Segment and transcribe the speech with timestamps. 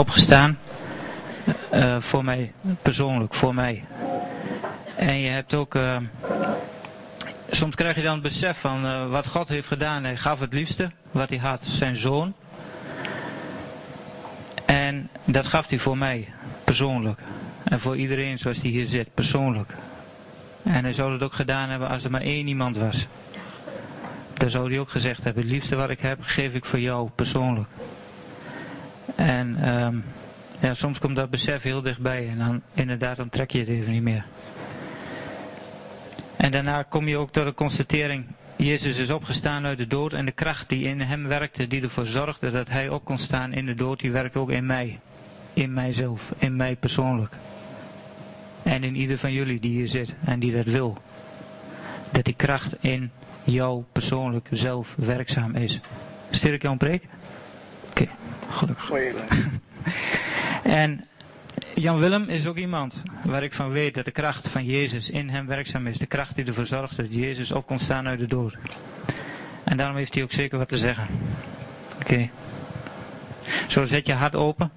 [0.00, 0.58] opgestaan.
[1.74, 2.52] Uh, voor mij
[2.82, 3.84] persoonlijk, voor mij.
[4.96, 5.96] En je hebt ook, uh,
[7.50, 10.04] soms krijg je dan het besef van uh, wat God heeft gedaan.
[10.04, 12.34] Hij gaf het liefste wat hij had, zijn zoon.
[14.66, 16.28] En dat gaf hij voor mij,
[16.64, 17.20] persoonlijk.
[17.64, 19.74] En voor iedereen zoals die hier zit, persoonlijk.
[20.62, 23.06] En hij zou het ook gedaan hebben als er maar één iemand was.
[24.34, 27.08] Dan zou hij ook gezegd hebben, het liefste wat ik heb, geef ik voor jou,
[27.14, 27.68] persoonlijk.
[29.14, 30.04] En um,
[30.60, 33.92] ja, soms komt dat besef heel dichtbij en dan inderdaad dan trek je het even
[33.92, 34.24] niet meer.
[36.36, 38.26] En daarna kom je ook tot de constatering,
[38.62, 42.06] Jezus is opgestaan uit de dood en de kracht die in hem werkte, die ervoor
[42.06, 44.98] zorgde dat hij op kon staan in de dood, die werkt ook in mij.
[45.54, 47.36] In mijzelf, in mij persoonlijk.
[48.62, 50.98] En in ieder van jullie die hier zit en die dat wil.
[52.10, 53.10] Dat die kracht in
[53.44, 55.80] jou persoonlijk zelf werkzaam is.
[56.30, 57.04] Stuur ik jou een preek?
[58.50, 58.90] Gelukkig.
[60.62, 61.04] en
[61.74, 65.28] Jan Willem is ook iemand waar ik van weet dat de kracht van Jezus in
[65.28, 65.98] hem werkzaam is.
[65.98, 68.56] De kracht die ervoor zorgt dat Jezus op kon staan uit de dood.
[69.64, 71.06] En daarom heeft hij ook zeker wat te zeggen.
[72.00, 72.30] Oké.
[73.68, 74.70] Zo zet je hart open.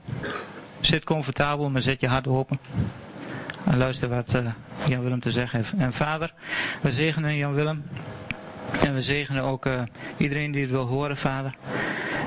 [0.80, 2.60] Zit comfortabel, maar zet je hart open.
[3.66, 4.48] En luister wat uh,
[4.88, 5.74] Jan Willem te zeggen heeft.
[5.78, 6.34] En vader,
[6.82, 7.84] we zegenen Jan Willem.
[8.82, 9.82] En we zegenen ook uh,
[10.18, 11.56] iedereen die het wil horen, vader.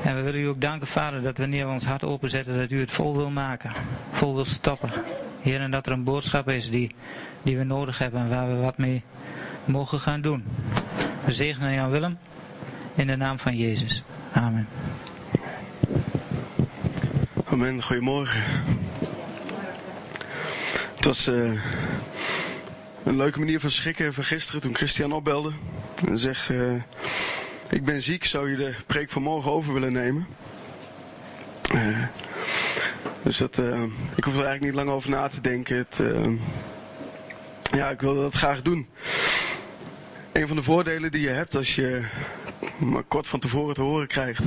[0.05, 2.81] En we willen u ook danken, Vader, dat wanneer we ons hart openzetten, dat u
[2.81, 3.71] het vol wil maken.
[4.13, 4.91] Vol wil stoppen.
[5.41, 6.95] Heer, en dat er een boodschap is die,
[7.43, 9.03] die we nodig hebben en waar we wat mee
[9.65, 10.45] mogen gaan doen.
[11.25, 12.19] We zegenen Jan Willem
[12.95, 14.03] in de naam van Jezus.
[14.33, 14.69] Amen.
[17.45, 17.83] Amen.
[17.83, 18.43] Goedemorgen.
[20.97, 21.61] Het was uh,
[23.07, 25.53] een leuke manier van schrikken van gisteren toen Christian opbelde.
[26.07, 26.49] En zegt...
[26.49, 26.83] Uh,
[27.71, 30.27] ik ben ziek, zou je de preek van morgen over willen nemen?
[31.75, 32.07] Uh,
[33.23, 33.83] dus dat, uh,
[34.15, 35.77] ik hoef er eigenlijk niet lang over na te denken.
[35.77, 35.99] Het,
[37.73, 38.89] ja, ik wil dat graag doen.
[40.33, 42.03] Een van de voordelen die je hebt als je
[42.79, 44.45] maar kort van tevoren te horen krijgt.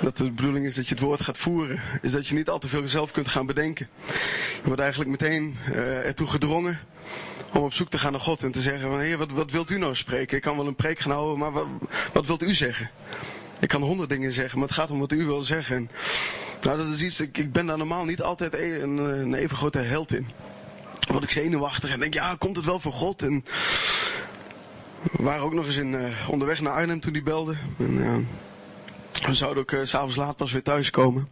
[0.00, 1.80] Dat de bedoeling is dat je het woord gaat voeren.
[2.02, 3.88] Is dat je niet al te veel zelf kunt gaan bedenken.
[4.62, 5.56] Je wordt eigenlijk meteen
[6.02, 6.80] ertoe gedrongen
[7.52, 9.70] om op zoek te gaan naar God en te zeggen van heer, wat, wat wilt
[9.70, 10.36] u nou spreken?
[10.36, 11.66] Ik kan wel een preek gaan houden, maar wat,
[12.12, 12.90] wat wilt u zeggen?
[13.58, 15.76] Ik kan honderd dingen zeggen, maar het gaat om wat u wil zeggen.
[15.76, 15.90] En,
[16.62, 19.56] nou, dat is iets, ik, ik ben daar normaal niet altijd e- een, een even
[19.56, 20.26] grote held in.
[21.08, 23.22] Word ik zenuwachtig en denk, ja, komt het wel van God?
[23.22, 23.44] En
[25.12, 27.56] we waren ook nog eens in, uh, onderweg naar Arnhem toen die belde.
[27.78, 28.28] En,
[29.26, 31.28] we zouden ook uh, s'avonds laat pas weer thuiskomen.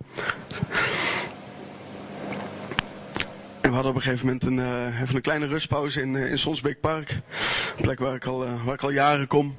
[3.61, 6.31] En we hadden op een gegeven moment een, uh, even een kleine rustpauze in, uh,
[6.31, 7.11] in Sonsbeek Park.
[7.11, 9.57] Een plek waar ik al, uh, waar ik al jaren kom.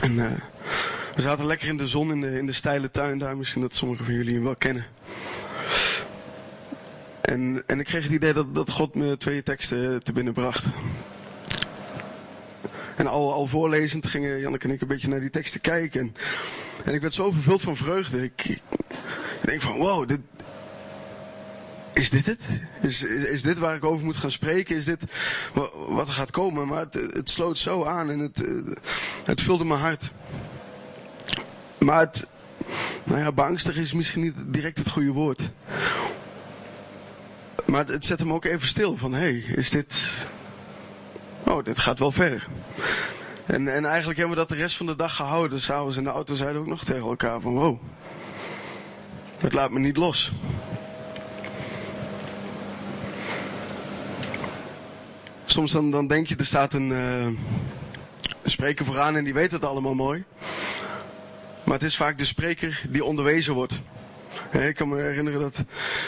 [0.00, 0.14] En
[1.14, 3.36] we zaten lekker in de zon in de, in de steile tuin daar.
[3.36, 4.86] Misschien dat sommigen van jullie hem wel kennen.
[7.20, 10.66] En, en ik kreeg het idee dat, dat God me twee teksten te binnen bracht.
[12.96, 16.00] En al, al voorlezend gingen Janneke en ik een beetje naar die teksten kijken.
[16.00, 16.14] En,
[16.84, 18.22] en ik werd zo vervuld van vreugde.
[18.22, 18.62] Ik, ik
[19.40, 20.20] denk van wow, dit,
[21.98, 22.40] is dit het?
[22.80, 24.76] Is, is, dit waar ik over moet gaan spreken?
[24.76, 25.02] Is dit
[25.88, 26.68] wat er gaat komen?
[26.68, 28.42] Maar het, het sloot zo aan en het,
[29.24, 30.10] het vulde mijn hart.
[31.78, 32.26] Maar het,
[33.04, 35.40] nou ja, beangstig is misschien niet direct het goede woord.
[37.64, 39.94] Maar het, het zet hem ook even stil van, hé, hey, is dit...
[41.42, 42.46] Oh, dit gaat wel ver.
[43.46, 45.60] En, en eigenlijk hebben we dat de rest van de dag gehouden.
[45.60, 47.80] S'avonds in de auto zeiden we ook nog tegen elkaar van, wow,
[49.38, 50.32] het laat me niet los.
[55.50, 57.38] Soms dan, dan denk je, er staat een, uh, een
[58.44, 60.24] spreker vooraan en die weet het allemaal mooi.
[61.64, 63.80] Maar het is vaak de spreker die onderwezen wordt.
[64.52, 65.64] ik kan me herinneren dat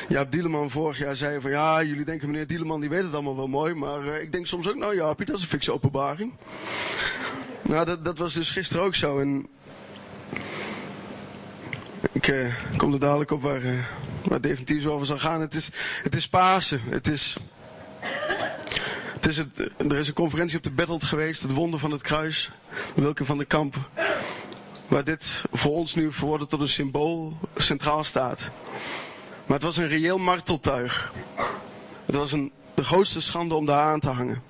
[0.08, 3.36] Jaap Dieleman vorig jaar zei van ja, jullie denken meneer Dieleman die weet het allemaal
[3.36, 3.74] wel mooi.
[3.74, 6.32] Maar uh, ik denk soms ook, nou Jaapie, dat is een fikse openbaring.
[7.62, 9.20] Nou, dat, dat was dus gisteren ook zo.
[9.20, 9.46] En
[12.12, 13.62] ik uh, kom er dadelijk op waar,
[14.22, 15.40] waar definitief over zal gaan.
[15.40, 15.68] Het is,
[16.02, 16.80] het is Pasen.
[16.88, 17.36] Het is
[19.20, 22.50] er is een conferentie op de Battle geweest, het wonder van het kruis,
[22.94, 23.76] Wilke van de Kamp.
[24.88, 28.50] Waar dit voor ons nu verworden tot een symbool centraal staat.
[29.46, 31.12] Maar het was een reëel marteltuig.
[32.06, 34.42] Het was een, de grootste schande om daar aan te hangen.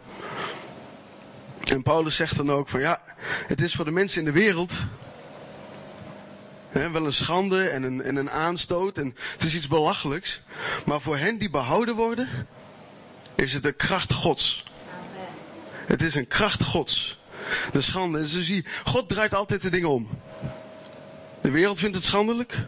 [1.61, 3.02] En Paulus zegt dan ook van ja,
[3.46, 4.73] het is voor de mensen in de wereld
[6.70, 8.99] hè, wel een schande en een, en een aanstoot.
[8.99, 10.40] En het is iets belachelijks.
[10.84, 12.28] Maar voor hen die behouden worden,
[13.40, 14.64] is het de kracht Gods.
[15.87, 17.19] Het is een kracht Gods.
[17.72, 18.19] De schande.
[18.19, 20.08] En zo zie God draait altijd de dingen om.
[21.40, 22.58] De wereld vindt het schandelijk.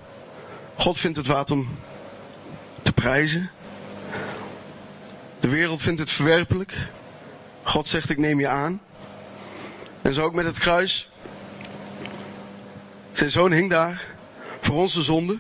[0.75, 1.69] God vindt het waard om
[2.83, 3.51] te prijzen.
[5.41, 6.75] De wereld vindt het verwerpelijk.
[7.63, 8.81] God zegt ik neem je aan.
[10.03, 11.11] En zo ook met het kruis.
[13.13, 14.05] Zijn zoon hing daar
[14.61, 15.39] voor onze zonde.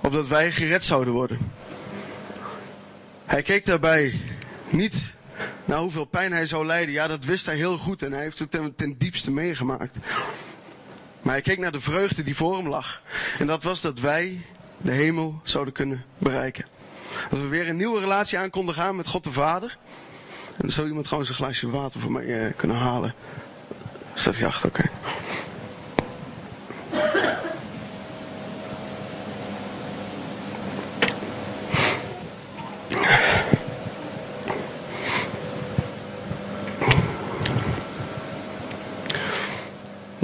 [0.00, 1.38] Opdat wij gered zouden worden.
[3.26, 4.20] Hij keek daarbij
[4.68, 5.14] niet
[5.64, 6.94] naar hoeveel pijn hij zou lijden.
[6.94, 9.96] Ja, dat wist hij heel goed en hij heeft het ten, diepste meegemaakt.
[11.22, 13.02] Maar hij keek naar de vreugde die voor hem lag.
[13.38, 14.40] En dat was dat wij
[14.76, 16.66] de hemel zouden kunnen bereiken.
[17.30, 19.78] Dat we weer een nieuwe relatie aan konden gaan met God de Vader.
[20.46, 23.14] En dan zou iemand gewoon zijn glaasje water voor mij uh, kunnen halen.
[24.14, 24.90] Staat hij achter, oké.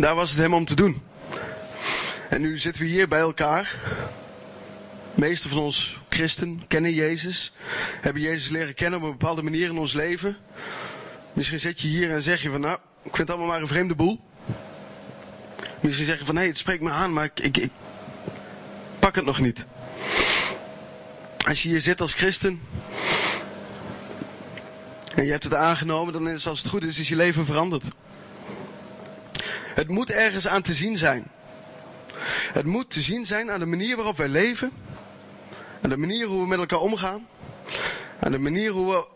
[0.03, 1.03] Daar was het hem om te doen.
[2.29, 3.81] En nu zitten we hier bij elkaar.
[5.15, 7.53] De meeste van ons christen kennen Jezus.
[8.01, 10.37] Hebben Jezus leren kennen op een bepaalde manier in ons leven.
[11.33, 13.69] Misschien zit je hier en zeg je van nou, ik vind het allemaal maar een
[13.69, 14.21] vreemde boel.
[15.81, 17.71] Misschien zeg je van hé, hey, het spreekt me aan, maar ik, ik, ik
[18.99, 19.65] pak het nog niet.
[21.47, 22.61] Als je hier zit als christen
[25.15, 27.85] en je hebt het aangenomen, dan is als het goed is, is je leven veranderd.
[29.75, 31.31] Het moet ergens aan te zien zijn.
[32.53, 34.71] Het moet te zien zijn aan de manier waarop wij leven.
[35.81, 37.27] Aan de manier hoe we met elkaar omgaan.
[38.19, 39.07] Aan de manier hoe we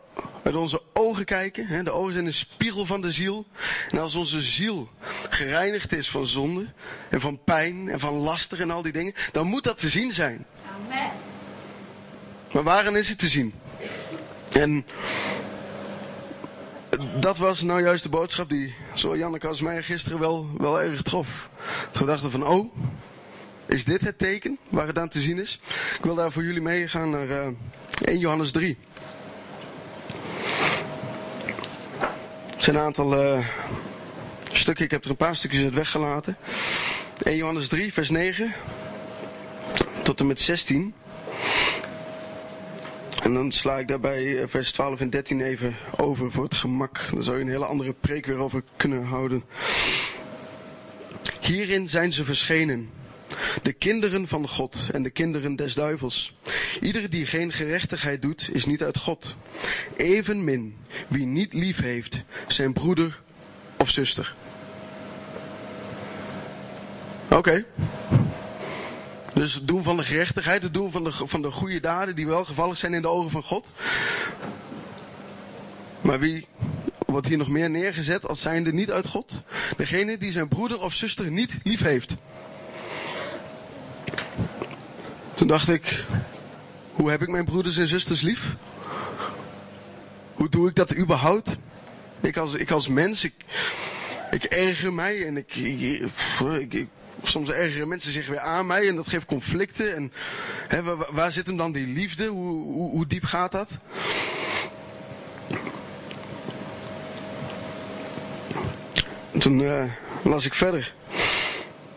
[0.43, 1.85] met onze ogen kijken.
[1.85, 3.47] De ogen zijn een spiegel van de ziel.
[3.91, 4.89] En als onze ziel
[5.29, 6.67] gereinigd is van zonde.
[7.09, 9.15] En van pijn en van laster en al die dingen.
[9.33, 10.47] Dan moet dat te zien zijn.
[10.85, 11.11] Amen.
[12.53, 13.55] Maar waarin is het te zien?
[14.53, 14.87] En
[17.21, 21.03] dat was nou juist de boodschap die zowel Janneke als mij gisteren wel, wel erg
[21.03, 21.49] trof.
[21.93, 22.75] We dachten van, oh,
[23.67, 25.61] is dit het teken waar het aan te zien is?
[25.99, 27.53] Ik wil daar voor jullie meegaan naar uh, eh,
[28.05, 28.77] 1 Johannes 3.
[32.57, 33.47] Er zijn een aantal uh,
[34.53, 36.37] stukken, ik heb er een paar stukjes uit weggelaten.
[37.23, 38.55] 1 Johannes 3, vers 9
[40.03, 40.95] tot en met 16.
[43.27, 47.01] En dan sla ik daarbij eh, vers 12 en 13 even over voor het gemak.
[47.13, 49.45] Dan zou je een hele andere preek weer over kunnen houden.
[51.41, 52.91] Hierin zijn ze verschenen.
[53.63, 56.37] De kinderen van God en de kinderen des duivels.
[56.81, 59.37] Ieder die geen gerechtigheid doet, is niet uit God.
[59.97, 60.77] Evenmin
[61.09, 63.21] wie niet lief heeft, zijn broeder
[63.77, 64.35] of zuster.
[67.29, 67.65] Oké.
[69.37, 72.27] Dus het doen van de gerechtigheid, het doen van de, van de goede daden die
[72.27, 73.73] wel gevallig zijn in de ogen van God.
[76.01, 76.47] Maar wie
[77.07, 79.43] wordt hier nog meer neergezet als zijnde niet uit God?
[79.77, 82.15] Degene die zijn broeder of zuster niet lief heeft.
[85.35, 86.05] Toen dacht ik,
[86.93, 88.55] hoe heb ik mijn broeders en zusters lief?
[90.35, 91.49] Hoe doe ik dat überhaupt?
[92.21, 93.35] Ik als, ik als mens, ik,
[94.31, 96.11] ik erger mij en ik, ik,
[96.69, 96.87] ik,
[97.23, 99.95] soms ergeren mensen zich weer aan mij en dat geeft conflicten.
[99.95, 100.13] En
[100.69, 102.27] hè, waar, zit hem dan die liefde?
[102.27, 103.69] Hoe, hoe, hoe diep gaat dat?
[109.39, 109.85] Toen uh,
[110.23, 110.95] las ik verder.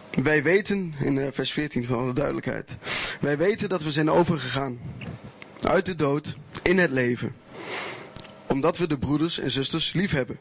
[0.10, 2.72] Wij weten, in uh, vers 14 van de duidelijkheid.
[3.20, 4.80] Wij weten dat we zijn overgegaan.
[5.62, 7.36] Uit de dood, in het leven.
[8.48, 10.40] Omdat we de broeders en zusters lief hebben.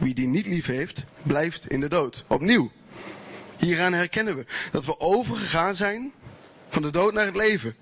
[0.00, 2.24] Wie die niet lief heeft, blijft in de dood.
[2.26, 2.70] Opnieuw.
[3.58, 6.12] Hieraan herkennen we dat we overgegaan zijn
[6.68, 7.76] van de dood naar het leven.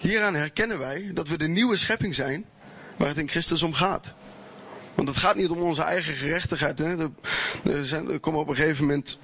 [0.00, 2.44] Hieraan herkennen wij dat we de nieuwe schepping zijn
[2.96, 4.12] waar het in Christus om gaat.
[4.94, 6.78] Want het gaat niet om onze eigen gerechtigheid.
[6.78, 6.96] Hè.
[7.64, 9.18] Er, zijn, komen op een gegeven moment,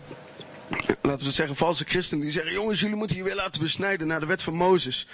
[1.02, 4.20] laten we zeggen, valse christenen die zeggen: Jongens, jullie moeten je weer laten besnijden naar
[4.20, 5.08] de wet van Mozes.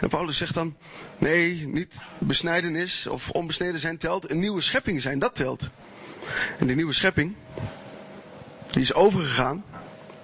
[0.00, 0.76] En Paulus zegt dan:
[1.18, 4.30] Nee, niet besnijdenis of onbesneden zijn telt.
[4.30, 5.68] Een nieuwe schepping zijn, dat telt.
[6.58, 7.34] En de nieuwe schepping,
[8.70, 9.64] die is overgegaan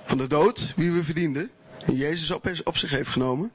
[0.08, 1.50] van de dood, wie we verdienden,
[1.84, 3.52] en Jezus op, op zich heeft genomen,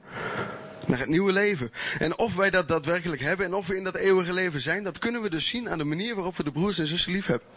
[0.87, 1.71] naar het nieuwe leven.
[1.99, 4.99] En of wij dat daadwerkelijk hebben en of we in dat eeuwige leven zijn, dat
[4.99, 7.47] kunnen we dus zien aan de manier waarop we de broers en zussen lief hebben.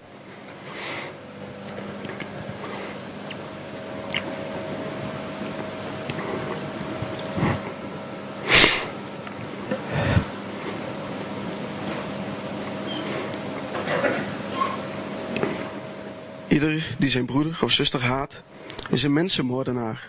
[16.49, 18.43] Ieder die zijn broeder of zuster haat,
[18.91, 20.09] is een mensenmoordenaar.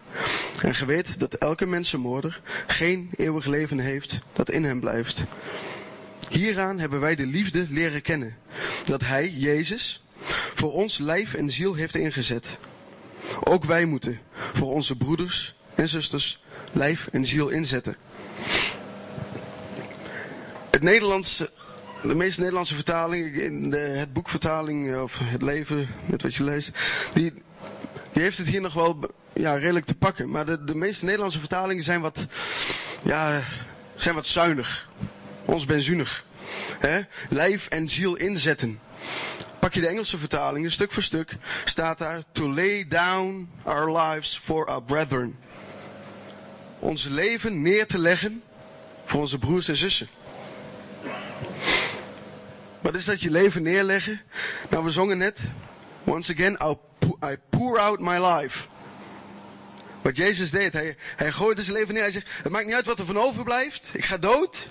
[0.61, 5.21] En ge weet dat elke mensenmoorder geen eeuwig leven heeft dat in hem blijft.
[6.29, 8.37] Hieraan hebben wij de liefde leren kennen.
[8.85, 10.03] Dat Hij, Jezus,
[10.55, 12.57] voor ons lijf en ziel heeft ingezet.
[13.43, 14.19] Ook wij moeten
[14.53, 16.41] voor onze broeders en zusters
[16.73, 17.95] lijf en ziel inzetten.
[20.69, 21.51] Het Nederlandse,
[22.03, 26.43] de meeste Nederlandse vertalingen, in de, het boekvertaling eh, of het leven, net wat je
[26.43, 26.71] leest,
[27.13, 27.33] die,
[28.17, 28.99] die heeft het hier nog wel
[29.33, 30.29] ja, redelijk te pakken.
[30.29, 32.25] Maar de, de meeste Nederlandse vertalingen zijn wat,
[33.01, 33.43] ja,
[33.95, 34.89] zijn wat zuinig.
[35.45, 36.25] Ons benzunig.
[36.79, 36.99] Hè?
[37.29, 38.79] Lijf en ziel inzetten.
[39.59, 44.37] Pak je de Engelse vertaling, stuk voor stuk, staat daar: To lay down our lives
[44.43, 45.37] for our brethren.
[46.79, 48.43] Ons leven neer te leggen
[49.05, 50.07] voor onze broers en zussen.
[52.81, 54.21] Wat is dat je leven neerleggen?
[54.69, 55.39] Nou, we zongen net.
[56.03, 56.57] Once again,
[57.07, 58.67] I pour out my life.
[60.01, 62.03] Wat Jezus deed, hij, hij gooide zijn leven neer.
[62.03, 63.89] Hij zegt, het maakt niet uit wat er van overblijft.
[63.93, 64.69] Ik ga dood.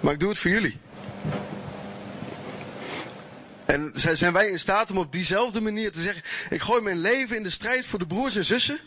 [0.00, 0.78] Maar ik doe het voor jullie.
[3.64, 7.36] En zijn wij in staat om op diezelfde manier te zeggen: Ik gooi mijn leven
[7.36, 8.78] in de strijd voor de broers en zussen?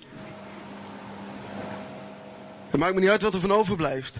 [2.69, 4.17] Het maakt me niet uit wat er van overblijft.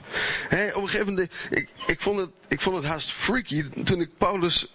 [0.50, 4.02] He, op een gegeven moment, ik, ik, vond het, ik vond het haast freaky toen
[4.02, 4.74] ik Paulus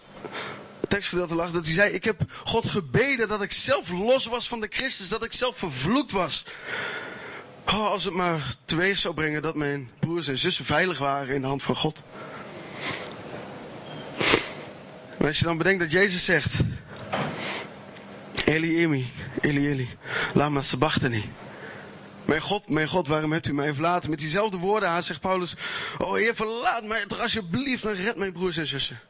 [0.91, 4.61] tekstgedeelte lag, dat hij zei, ik heb God gebeden dat ik zelf los was van
[4.61, 6.45] de Christus, dat ik zelf vervloekt was.
[7.67, 11.41] Oh, als het maar teweeg zou brengen dat mijn broers en zussen veilig waren in
[11.41, 12.03] de hand van God.
[15.19, 16.55] Maar als je dan bedenkt dat Jezus zegt,
[18.45, 19.89] Eli Emi, Eli Eli,
[20.35, 21.31] lama sabachthani.
[22.31, 24.11] Mijn God, mijn God, waarom hebt u mij verlaten?
[24.11, 25.55] Met diezelfde woorden aan zegt Paulus,
[25.99, 29.01] oh Heer, verlaat mij toch alsjeblieft, dan red mijn broers en zussen.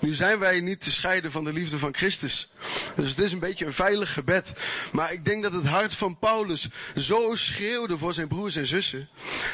[0.00, 2.48] Nu zijn wij niet te scheiden van de liefde van Christus.
[2.96, 4.52] Dus het is een beetje een veilig gebed.
[4.92, 9.08] Maar ik denk dat het hart van Paulus zo schreeuwde voor zijn broers en zussen.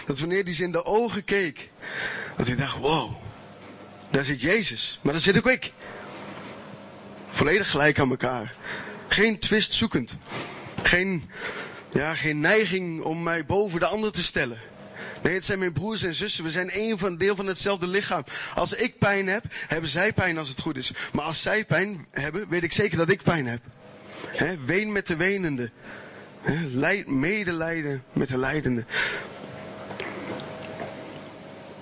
[0.06, 1.68] Dat wanneer hij ze in de ogen keek,
[2.36, 3.12] dat hij dacht, wow,
[4.10, 4.98] daar zit Jezus.
[5.02, 5.72] Maar daar zit ook ik.
[7.30, 8.54] Volledig gelijk aan elkaar.
[9.08, 10.16] Geen twist zoekend.
[10.82, 11.30] Geen,
[11.92, 14.58] ja, geen neiging om mij boven de ander te stellen.
[15.22, 16.44] Nee, het zijn mijn broers en zussen.
[16.44, 18.24] We zijn één van deel van hetzelfde lichaam.
[18.54, 20.92] Als ik pijn heb, hebben zij pijn als het goed is.
[21.12, 23.60] Maar als zij pijn hebben, weet ik zeker dat ik pijn heb.
[24.26, 25.70] He, ween met de wenende.
[26.40, 28.84] He, medelijden met de lijdende.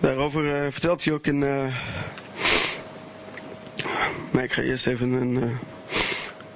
[0.01, 1.39] Daarover uh, vertelt hij ook in.
[4.31, 5.35] Nee, ik ga eerst even een.
[5.35, 5.51] Uh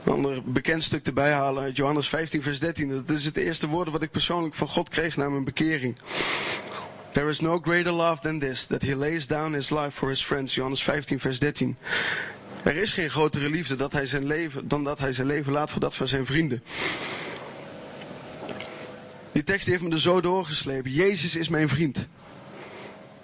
[0.04, 2.88] een ander bekend stuk erbij halen uit Johannes 15, vers 13.
[2.88, 5.96] Dat is het eerste woord wat ik persoonlijk van God kreeg na mijn bekering.
[7.12, 10.22] There is no greater love than this, that he lays down his life for his
[10.22, 10.54] friends.
[10.54, 11.76] Johannes 15, vers 13.
[12.64, 15.70] Er is geen grotere liefde dat hij zijn leven, dan dat hij zijn leven laat
[15.70, 16.62] voor dat van zijn vrienden.
[19.32, 20.90] Die tekst heeft me er zo doorgeslepen.
[20.90, 22.08] Jezus is mijn vriend.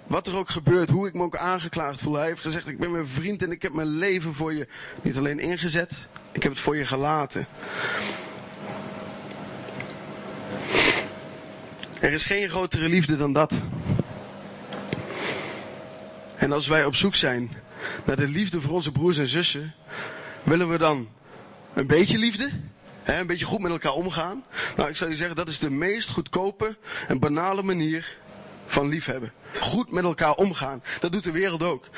[0.09, 2.13] Wat er ook gebeurt, hoe ik me ook aangeklaagd voel.
[2.13, 4.67] Hij heeft gezegd, ik ben mijn vriend en ik heb mijn leven voor je
[5.01, 7.47] niet alleen ingezet, ik heb het voor je gelaten.
[11.99, 13.53] Er is geen grotere liefde dan dat.
[16.35, 17.51] En als wij op zoek zijn
[18.05, 19.73] naar de liefde voor onze broers en zussen,
[20.43, 21.09] willen we dan
[21.73, 22.49] een beetje liefde?
[23.03, 24.43] Hè, een beetje goed met elkaar omgaan?
[24.77, 28.17] Nou, ik zou je zeggen, dat is de meest goedkope en banale manier
[28.69, 29.31] van liefhebben.
[29.59, 30.83] Goed met elkaar omgaan.
[30.99, 31.89] Dat doet de wereld ook.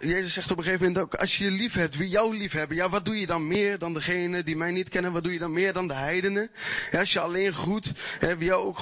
[0.00, 2.76] Jezus zegt op een gegeven moment ook, als je lief hebt, wie jou lief hebben,
[2.76, 5.12] ja, wat doe je dan meer dan degene die mij niet kennen?
[5.12, 6.50] Wat doe je dan meer dan de heidenen?
[6.92, 8.78] Als je alleen groet, hè, wie jou ook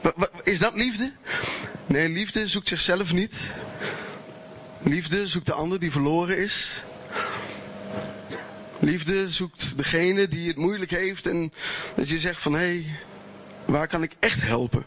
[0.00, 1.12] wat, wat, is dat liefde?
[1.86, 3.36] Nee, liefde zoekt zichzelf niet.
[4.82, 6.82] Liefde zoekt de ander die verloren is.
[8.78, 11.52] Liefde zoekt degene die het moeilijk heeft en
[11.94, 12.98] dat je zegt van hé, hey,
[13.64, 14.84] waar kan ik echt helpen?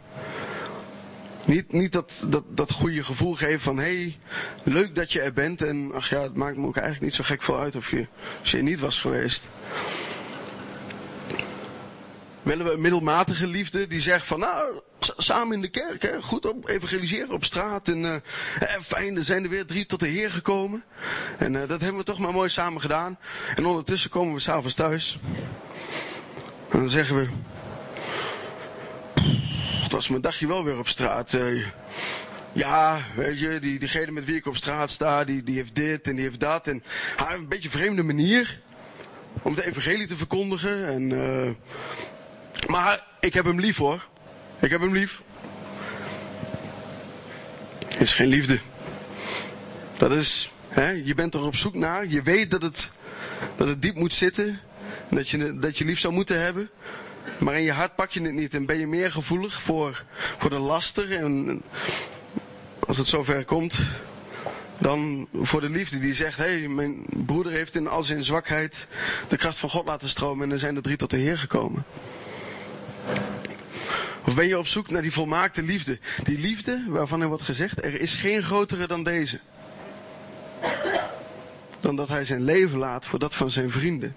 [1.45, 4.17] Niet, niet dat, dat, dat goede gevoel geven van hé, hey,
[4.63, 7.23] leuk dat je er bent en ach ja, het maakt me ook eigenlijk niet zo
[7.23, 8.07] gek veel uit of je,
[8.41, 9.43] als je niet was geweest.
[12.41, 14.79] Willen we een middelmatige liefde die zegt van nou,
[15.17, 18.15] samen in de kerk, hè, goed op, evangeliseren op straat en uh,
[18.81, 20.83] fijn, er zijn er weer drie tot de Heer gekomen.
[21.37, 23.17] En uh, dat hebben we toch maar mooi samen gedaan.
[23.55, 25.19] En ondertussen komen we s'avonds thuis.
[26.69, 27.27] En dan zeggen we,
[29.95, 31.33] was mijn dagje wel weer op straat.
[31.33, 31.65] Uh,
[32.53, 36.07] ja, weet je, die, diegene met wie ik op straat sta, die, die heeft dit
[36.07, 36.67] en die heeft dat.
[36.67, 36.83] En
[37.15, 38.59] hij heeft een beetje een vreemde manier
[39.41, 40.87] om het evangelie te verkondigen.
[40.87, 41.49] En, uh,
[42.67, 44.05] maar ik heb hem lief hoor.
[44.59, 45.21] Ik heb hem lief.
[47.97, 48.59] Is geen liefde.
[49.97, 52.07] Dat is, hè, je bent er op zoek naar.
[52.07, 52.89] Je weet dat het,
[53.57, 54.59] dat het diep moet zitten.
[55.09, 56.69] Dat je, dat je lief zou moeten hebben.
[57.37, 60.03] Maar in je hart pak je het niet en ben je meer gevoelig voor,
[60.37, 61.11] voor de laster.
[61.11, 61.61] En
[62.87, 63.77] als het zover komt,
[64.79, 68.87] dan voor de liefde die zegt: Hé, hey, mijn broeder heeft in al zijn zwakheid
[69.27, 70.45] de kracht van God laten stromen.
[70.45, 71.85] En er zijn er drie tot de Heer gekomen.
[74.27, 75.99] Of ben je op zoek naar die volmaakte liefde?
[76.23, 79.39] Die liefde waarvan er wordt gezegd, er is geen grotere dan deze.
[81.79, 84.15] Dan dat hij zijn leven laat voor dat van zijn vrienden.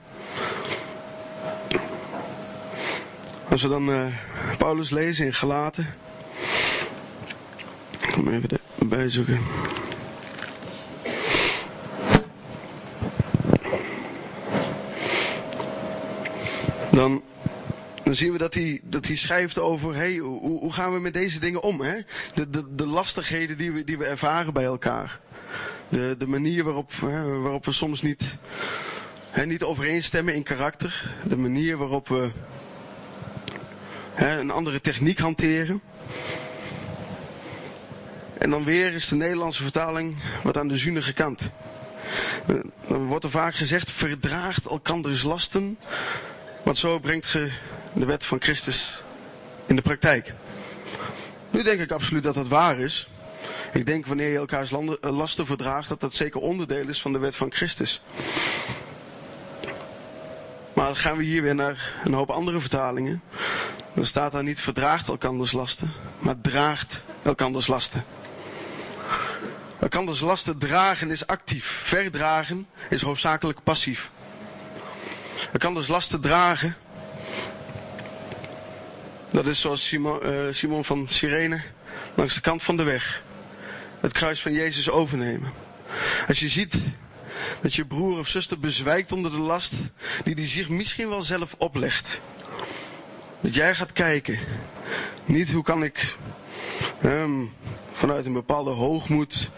[3.50, 4.06] Als we dan uh,
[4.58, 5.94] Paulus lezen in Galaten.
[8.00, 9.40] Ik kom even erbij zoeken.
[16.90, 17.22] Dan,
[18.04, 21.12] dan zien we dat hij, dat hij schrijft over, hey, hoe, hoe gaan we met
[21.12, 21.80] deze dingen om?
[21.80, 21.94] Hè?
[22.34, 25.20] De, de, de lastigheden die we, die we ervaren bij elkaar.
[25.88, 28.38] De, de manier waarop, hè, waarop we soms niet,
[29.30, 31.14] hè, niet overeenstemmen in karakter.
[31.28, 32.30] De manier waarop we
[34.26, 35.80] een andere techniek hanteren.
[38.38, 41.50] En dan weer is de Nederlandse vertaling wat aan de zunige kant.
[42.88, 45.78] Dan wordt er vaak gezegd, verdraagt elkanders lasten,
[46.64, 47.50] want zo brengt je
[47.92, 49.02] de wet van Christus
[49.66, 50.32] in de praktijk.
[51.50, 53.08] Nu denk ik absoluut dat dat waar is.
[53.72, 54.70] Ik denk wanneer je elkaars
[55.00, 58.02] lasten verdraagt, dat dat zeker onderdeel is van de wet van Christus.
[60.72, 63.22] Maar dan gaan we hier weer naar een hoop andere vertalingen.
[63.98, 68.04] Dan staat daar niet verdraagt elkanders lasten, maar draagt elkanders lasten.
[69.80, 71.80] Elkanders lasten dragen is actief.
[71.84, 74.10] Verdragen is hoofdzakelijk passief.
[75.52, 76.76] Elkanders lasten dragen.
[79.30, 81.62] Dat is zoals Simon, uh, Simon van Sirene
[82.14, 83.22] langs de kant van de weg.
[84.00, 85.52] Het kruis van Jezus overnemen.
[86.28, 86.74] Als je ziet
[87.60, 89.72] dat je broer of zuster bezwijkt onder de last
[90.24, 92.20] die hij zich misschien wel zelf oplegt.
[93.40, 94.38] Dat jij gaat kijken.
[95.24, 96.16] Niet hoe kan ik
[97.04, 97.52] um,
[97.92, 99.50] vanuit een bepaalde hoogmoed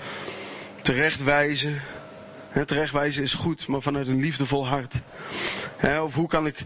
[0.82, 1.82] terechtwijzen.
[2.48, 4.94] He, terechtwijzen is goed, maar vanuit een liefdevol hart.
[6.02, 6.56] of hoe kan ik.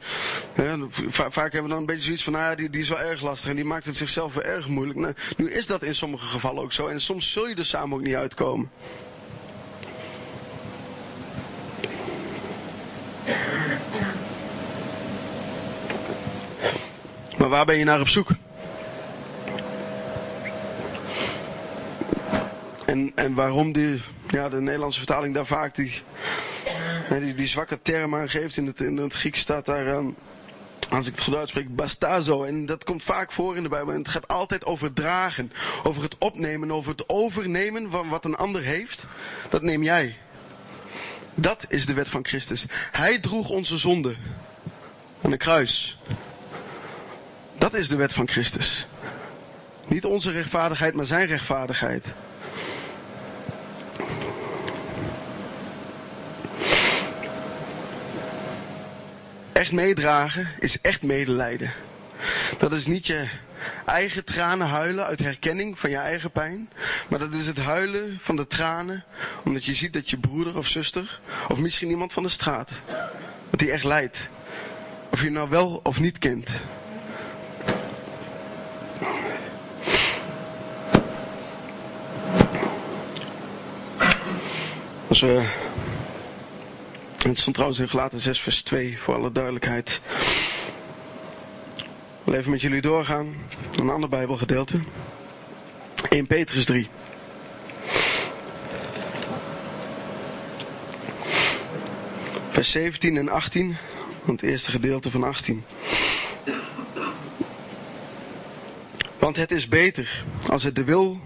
[1.08, 3.50] vaak hebben we dan een beetje zoiets van, ja, die, die is wel erg lastig
[3.50, 4.98] en die maakt het zichzelf wel erg moeilijk.
[4.98, 7.96] Nou, nu is dat in sommige gevallen ook zo en soms zul je er samen
[7.96, 8.70] ook niet uitkomen.
[17.44, 18.28] Maar waar ben je naar op zoek?
[22.86, 26.02] En, en waarom die, ja, de Nederlandse vertaling daar vaak die,
[27.08, 28.56] die, die zwakke term aan geeft.
[28.56, 30.02] In het, in het Grieks staat daar,
[30.90, 32.44] als ik het goed uitspreek, bastazo.
[32.44, 33.92] En dat komt vaak voor in de Bijbel.
[33.92, 35.52] En het gaat altijd over dragen.
[35.82, 39.04] Over het opnemen, over het overnemen van wat een ander heeft.
[39.50, 40.16] Dat neem jij.
[41.34, 42.66] Dat is de wet van Christus.
[42.92, 44.16] Hij droeg onze zonde
[45.22, 45.98] aan de kruis.
[47.64, 48.86] Dat is de wet van Christus.
[49.86, 52.06] Niet onze rechtvaardigheid, maar zijn rechtvaardigheid.
[59.52, 61.72] Echt meedragen is echt medelijden.
[62.58, 63.28] Dat is niet je
[63.86, 66.70] eigen tranen huilen uit herkenning van je eigen pijn.
[67.08, 69.04] Maar dat is het huilen van de tranen
[69.44, 72.82] omdat je ziet dat je broeder of zuster of misschien iemand van de straat,
[73.50, 74.28] dat die echt lijdt.
[75.10, 76.50] Of je nou wel of niet kent.
[85.14, 85.46] Als we
[87.28, 90.00] het stond trouwens in Gelaten 6 vers 2 voor alle duidelijkheid.
[91.76, 91.84] Ik
[92.24, 93.34] wil even met jullie doorgaan.
[93.76, 94.80] Een ander bijbelgedeelte.
[96.08, 96.88] 1 Petrus 3.
[102.50, 103.76] Vers 17 en 18.
[104.24, 105.64] Het eerste gedeelte van 18.
[109.18, 111.20] Want het is beter als het de wil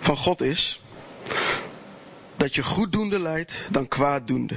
[0.00, 0.83] van God is
[2.44, 4.54] dat je goeddoende leidt dan kwaaddoende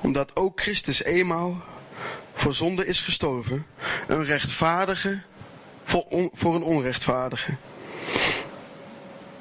[0.00, 1.62] omdat ook Christus eenmaal
[2.34, 3.66] voor zonde is gestorven,
[4.08, 5.20] een rechtvaardige
[5.84, 7.54] voor, voor een onrechtvaardige.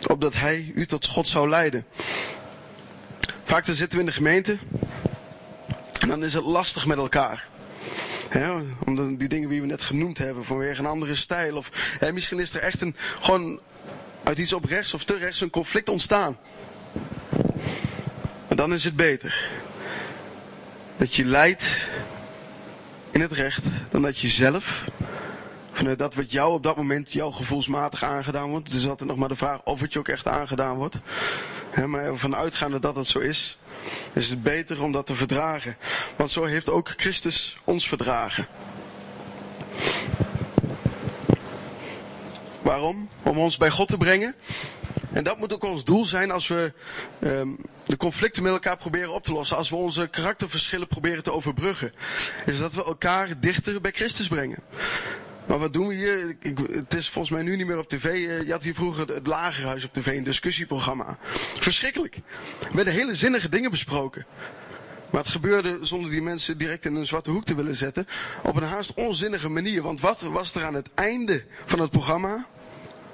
[0.08, 1.86] Opdat hij u tot God zou leiden.
[3.44, 4.58] Vaak dan zitten we in de gemeente
[6.00, 7.48] en dan is het lastig met elkaar.
[8.30, 8.52] He,
[8.86, 11.58] om die dingen die we net genoemd hebben, vanwege een andere stijl.
[11.58, 11.72] Of
[12.14, 13.60] misschien is er echt een, gewoon
[14.24, 16.38] uit iets op rechts of te rechts een conflict ontstaan.
[18.52, 19.50] Maar dan is het beter
[20.98, 21.88] dat je leidt
[23.12, 24.86] in het recht dan dat je zelf,
[25.72, 28.68] vanuit dat wat jou op dat moment jou gevoelsmatig aangedaan wordt.
[28.68, 31.00] Het is altijd nog maar de vraag of het je ook echt aangedaan wordt.
[31.70, 33.58] He, maar ervan uitgaande dat het zo is,
[34.14, 35.78] is het beter om dat te verdragen.
[36.16, 38.48] Want zo heeft ook Christus ons verdragen.
[42.62, 43.10] Waarom?
[43.24, 44.36] Om ons bij God te brengen.
[45.12, 46.74] En dat moet ook ons doel zijn als we
[47.20, 47.58] um,
[47.92, 49.58] de conflicten met elkaar proberen op te lossen.
[49.58, 51.94] Als we onze karakterverschillen proberen te overbruggen.
[52.46, 54.58] Is dat we elkaar dichter bij Christus brengen.
[55.46, 56.36] Maar wat doen we hier?
[56.72, 58.06] Het is volgens mij nu niet meer op tv.
[58.06, 61.18] Eh, Je had hier vroeger het Lagerhuis op tv, een discussieprogramma.
[61.60, 62.16] Verschrikkelijk.
[62.60, 64.26] Er werden hele zinnige dingen besproken.
[65.10, 68.08] Maar het gebeurde zonder die mensen direct in een zwarte hoek te willen zetten.
[68.44, 69.82] Op een haast onzinnige manier.
[69.82, 72.48] Want wat was er aan het einde van het programma?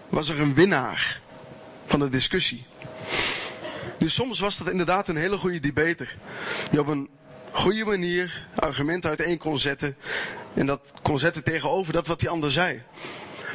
[0.10, 1.22] Was er een winnaar
[1.86, 2.66] van de discussie.
[3.98, 6.16] Dus soms was dat inderdaad een hele goede debater.
[6.72, 7.10] Die op een
[7.52, 9.98] goede manier argumenten uiteen kon zetten.
[10.54, 12.82] En dat kon zetten tegenover dat wat die ander zei.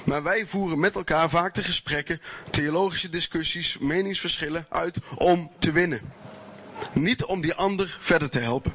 [0.05, 6.01] Maar wij voeren met elkaar vaak de gesprekken, theologische discussies, meningsverschillen uit om te winnen.
[6.93, 8.75] Niet om die ander verder te helpen.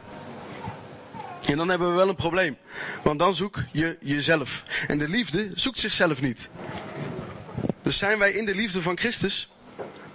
[1.47, 2.58] En dan hebben we wel een probleem.
[3.03, 4.63] Want dan zoek je jezelf.
[4.88, 6.49] En de liefde zoekt zichzelf niet.
[7.84, 9.49] Dus zijn wij in de liefde van Christus,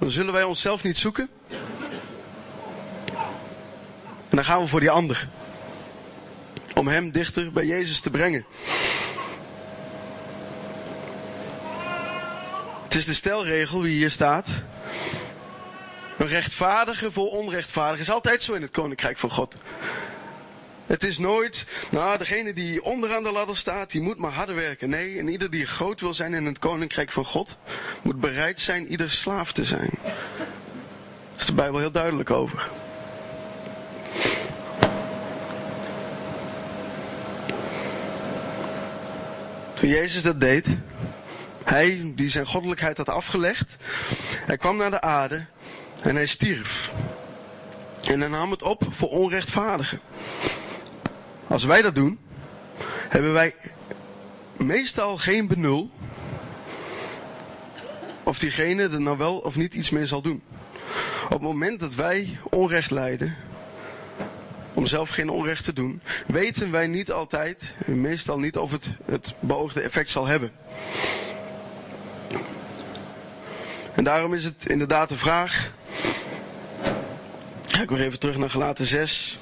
[0.03, 1.29] dan zullen wij onszelf niet zoeken.
[4.29, 5.29] En dan gaan we voor die ander.
[6.75, 8.45] Om hem dichter bij Jezus te brengen.
[12.83, 14.47] Het is de stelregel die hier staat.
[16.19, 19.55] Een rechtvaardige voor onrechtvaardig is altijd zo in het koninkrijk van God.
[20.87, 24.89] Het is nooit, nou, degene die onderaan de ladder staat, die moet maar harder werken.
[24.89, 27.57] Nee, en ieder die groot wil zijn in het koninkrijk van God,
[28.03, 29.91] moet bereid zijn ieder slaaf te zijn.
[30.03, 30.15] Daar
[31.39, 32.69] is de Bijbel heel duidelijk over.
[39.75, 40.67] Toen Jezus dat deed,
[41.65, 43.77] hij die zijn goddelijkheid had afgelegd,
[44.47, 45.45] hij kwam naar de aarde
[46.03, 46.91] en hij stierf.
[48.03, 50.01] En hij nam het op voor onrechtvaardigen.
[51.47, 52.19] Als wij dat doen,
[53.09, 53.55] hebben wij
[54.57, 55.91] meestal geen benul
[58.23, 60.43] of diegene er nou wel of niet iets mee zal doen.
[61.25, 63.37] Op het moment dat wij onrecht lijden,
[64.75, 69.35] om zelf geen onrecht te doen, weten wij niet altijd, meestal niet, of het het
[69.41, 70.53] beoogde effect zal hebben.
[73.95, 75.71] En daarom is het inderdaad de vraag.
[77.67, 79.39] Ga ik weer even terug naar gelaten 6.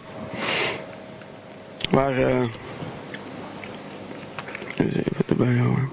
[1.90, 2.18] Waar.
[2.18, 2.48] eh
[4.76, 5.90] even erbij houden.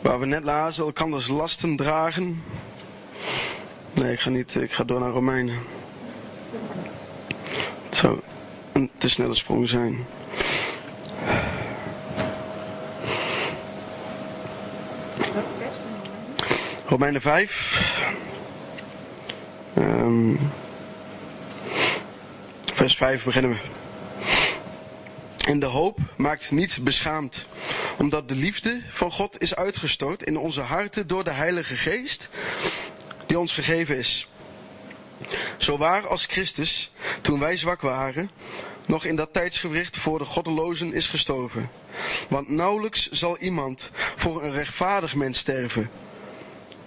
[0.00, 2.42] Waar we net lazen, elkanders lasten dragen.
[3.92, 4.54] Nee, ik ga niet.
[4.54, 5.58] Ik ga door naar Romeinen.
[7.88, 8.20] Het zou
[8.72, 10.06] een te snelle sprong zijn.
[16.86, 17.92] Romeinen 5.
[19.74, 20.34] Ehm,
[22.84, 23.58] vers 5 beginnen we.
[25.46, 27.46] En de hoop maakt niet beschaamd,
[27.98, 32.28] omdat de liefde van God is uitgestoot in onze harten door de Heilige Geest,
[33.26, 34.28] die ons gegeven is.
[35.56, 38.30] Zo waar als Christus, toen wij zwak waren,
[38.86, 41.70] nog in dat tijdsgewricht voor de goddelozen is gestorven.
[42.28, 45.90] Want nauwelijks zal iemand voor een rechtvaardig mens sterven.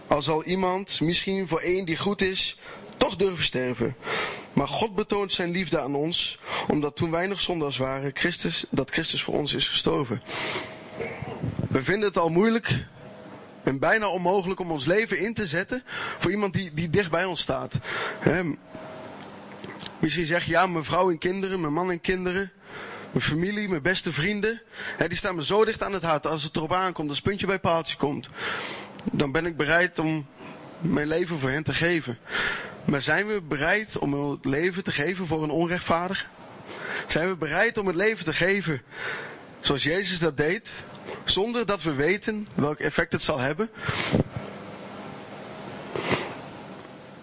[0.07, 2.57] Al zal iemand, misschien voor één die goed is,
[2.97, 3.95] toch durven sterven.
[4.57, 8.91] Maar God betoont zijn liefde aan ons, omdat toen wij nog zondags waren, Christus, dat
[8.91, 10.21] Christus voor ons is gestorven.
[11.69, 12.85] We vinden het al moeilijk
[13.63, 15.83] en bijna onmogelijk om ons leven in te zetten
[16.19, 17.73] voor iemand die, die dicht bij ons staat.
[19.99, 22.51] Misschien zeg je, ja, mijn vrouw en kinderen, mijn man en kinderen,
[23.11, 24.61] mijn familie, mijn beste vrienden,
[25.07, 26.27] die staan me zo dicht aan het hart.
[26.27, 28.29] Als het erop aankomt, als het puntje bij paaltje komt,
[29.11, 30.25] dan ben ik bereid om
[30.79, 32.17] mijn leven voor hen te geven.
[32.87, 36.25] Maar zijn we bereid om het leven te geven voor een onrechtvaardige?
[37.07, 38.81] Zijn we bereid om het leven te geven
[39.59, 40.69] zoals Jezus dat deed,
[41.23, 43.69] zonder dat we weten welk effect het zal hebben?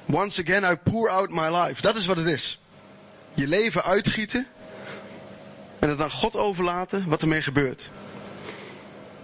[0.07, 1.83] Once again, I pour out my life.
[1.83, 2.61] Dat is wat het is.
[3.35, 4.47] Je leven uitgieten
[5.79, 7.91] en het aan God overlaten wat ermee gebeurt.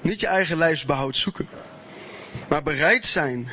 [0.00, 1.48] Niet je eigen lijfsbehoud zoeken,
[2.48, 3.50] maar bereid zijn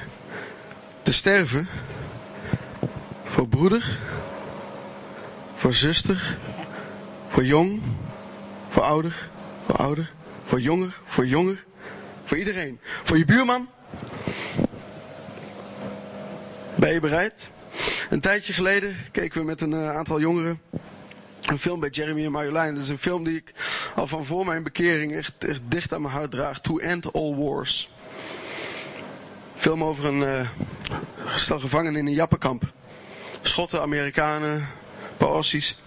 [1.03, 1.67] te sterven
[3.37, 3.97] voor broeder,
[5.55, 6.37] voor zuster,
[7.29, 7.81] voor jong,
[8.69, 9.29] voor ouder,
[9.65, 10.11] voor ouder,
[10.45, 11.63] voor jonger, voor jonger,
[12.25, 12.79] voor iedereen.
[13.03, 13.69] Voor je buurman.
[16.75, 17.49] Ben je bereid?
[18.09, 20.61] Een tijdje geleden keken we met een uh, aantal jongeren
[21.41, 22.73] een film bij Jeremy en Marjolein.
[22.73, 23.53] Dat is een film die ik
[23.95, 25.33] al van voor mijn bekering echt,
[25.67, 26.61] dicht aan mijn hart draag.
[26.61, 27.89] To End All Wars.
[29.57, 30.49] Film over een uh,
[31.35, 32.75] stel gevangenen in een jappenkamp.
[33.47, 34.69] Schotten, Amerikanen,
[35.17, 35.77] paar Aussies.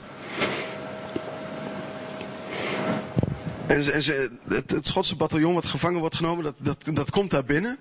[3.66, 4.03] En, en
[4.49, 7.79] het, het, Schotse bataljon wat gevangen wordt genomen, dat, dat, dat komt daar binnen.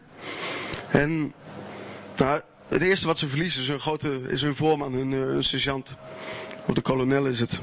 [0.89, 1.33] En
[2.17, 5.95] nou, het eerste wat ze verliezen is hun, grote, is hun voorman, hun, hun sergeant.
[6.65, 7.59] Of de kolonel is het.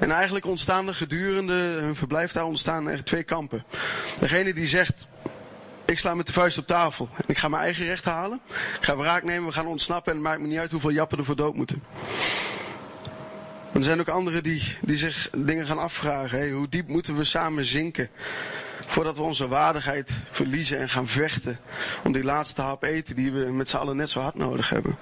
[0.00, 3.64] En eigenlijk ontstaan er gedurende hun verblijf daar ontstaan er twee kampen.
[4.18, 5.06] Degene die zegt,
[5.86, 8.40] ik sla met de vuist op tafel ik ga mijn eigen recht halen.
[8.78, 11.18] Ik ga wraak nemen, we gaan ontsnappen en het maakt me niet uit hoeveel jappen
[11.18, 11.82] er voor dood moeten.
[13.66, 16.50] Maar er zijn ook anderen die, die zich dingen gaan afvragen.
[16.50, 18.08] Hoe diep moeten we samen zinken
[18.86, 21.58] voordat we onze waardigheid verliezen en gaan vechten
[22.04, 24.98] om die laatste hap eten die we met z'n allen net zo hard nodig hebben.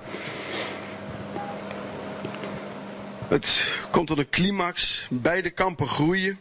[3.29, 5.07] Het komt tot een climax.
[5.11, 6.39] Beide kampen groeien.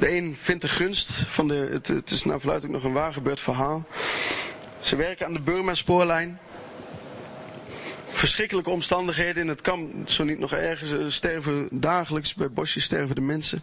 [0.00, 1.68] De een vindt de gunst van de.
[1.72, 3.86] Het, het is naar verluidt ook nog een waar gebeurd verhaal.
[4.80, 6.38] Ze werken aan de Burma-spoorlijn.
[8.12, 10.90] Verschrikkelijke omstandigheden in het kamp, zo niet nog ergens.
[10.90, 13.62] Er sterven dagelijks, bij bosjes sterven de mensen.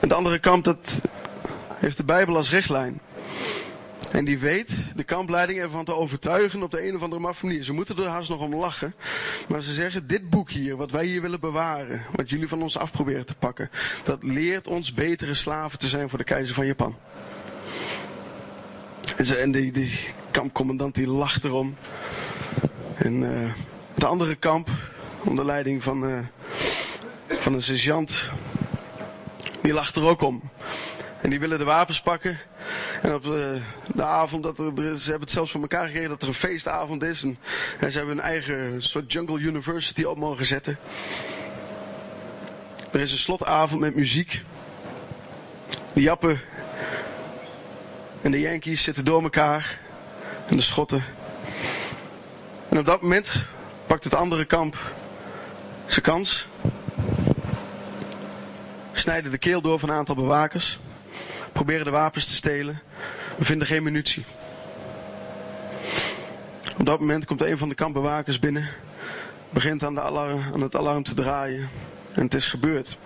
[0.00, 1.00] En de andere kant, dat
[1.74, 3.00] heeft de Bijbel als richtlijn.
[4.10, 7.62] En die weet de kampleiding ervan te overtuigen op de een of andere manier.
[7.62, 8.94] Ze moeten er haast nog om lachen.
[9.48, 12.78] Maar ze zeggen, dit boek hier, wat wij hier willen bewaren, wat jullie van ons
[12.78, 13.70] af proberen te pakken,
[14.04, 16.96] dat leert ons betere slaven te zijn voor de keizer van Japan.
[19.16, 19.98] En, die, die
[20.30, 21.76] kampcommandant die lacht erom.
[22.94, 23.52] En uh,
[23.94, 24.68] het andere kamp,
[25.24, 26.18] onder leiding van, uh,
[27.28, 28.30] van een sergeant,
[29.60, 30.42] die lacht er ook om.
[31.28, 32.38] En die willen de wapens pakken.
[33.02, 33.60] En op de,
[33.94, 37.22] de avond, dat ze hebben het zelfs voor elkaar gekregen dat er een feestavond is.
[37.22, 37.38] En,
[37.78, 40.78] en ze hebben hun eigen soort jungle university op mogen zetten.
[42.90, 44.42] Er is een slotavond met muziek.
[45.92, 46.40] De Jappen
[48.22, 49.78] en de Yankees zitten door elkaar.
[50.46, 51.04] En de Schotten.
[52.68, 53.32] En op dat moment
[53.86, 54.76] pakt het andere kamp
[55.86, 56.46] zijn kans.
[58.92, 60.78] Snijden de keel door van een aantal bewakers
[61.58, 62.80] proberen de wapens te stelen.
[63.36, 64.24] We vinden geen munitie.
[66.78, 68.68] Op dat moment komt een van de kampbewakers binnen.
[69.50, 71.70] Begint aan, de aan het alarm te draaien.
[72.12, 72.96] En het is gebeurd.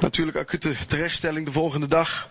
[0.00, 2.28] Natuurlijk acute terechtstelling de volgende dag.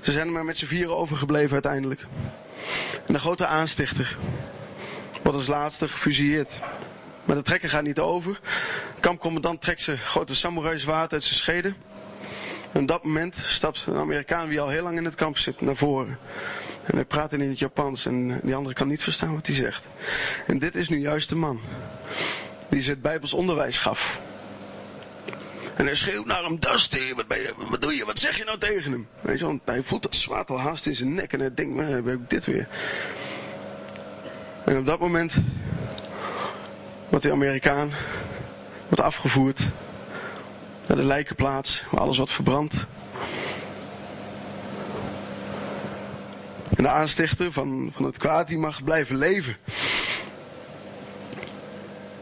[0.00, 2.06] Ze zijn er maar met z'n vieren overgebleven uiteindelijk.
[3.06, 4.16] En de grote aanstichter
[5.22, 6.60] wordt als laatste gefusilleerd.
[7.24, 8.40] Maar de trekker gaat niet over.
[9.00, 11.76] Kampcommandant trekt zijn grote samurai zwaard uit zijn scheden.
[12.74, 15.76] Op dat moment stapt een Amerikaan die al heel lang in het kamp zit naar
[15.76, 16.18] voren.
[16.84, 19.84] En hij praat in het Japans en die andere kan niet verstaan wat hij zegt.
[20.46, 21.60] En dit is nu juist de man
[22.68, 24.20] die ze het Bijbels onderwijs gaf.
[25.76, 28.44] En hij schreeuwt naar hem, Dusty, wat, ben je, wat doe je, wat zeg je
[28.44, 29.08] nou tegen hem?
[29.20, 31.88] Weet je, want hij voelt dat zwaard al haast in zijn nek en hij denkt,
[31.88, 32.68] heb ik dit weer.
[34.64, 35.34] En op dat moment
[37.08, 37.92] wordt die Amerikaan
[38.88, 39.60] wordt afgevoerd
[40.86, 42.86] naar de lijkenplaats, waar alles wat verbrandt.
[46.76, 49.56] En de aanstichter van, van het kwaad, die mag blijven leven.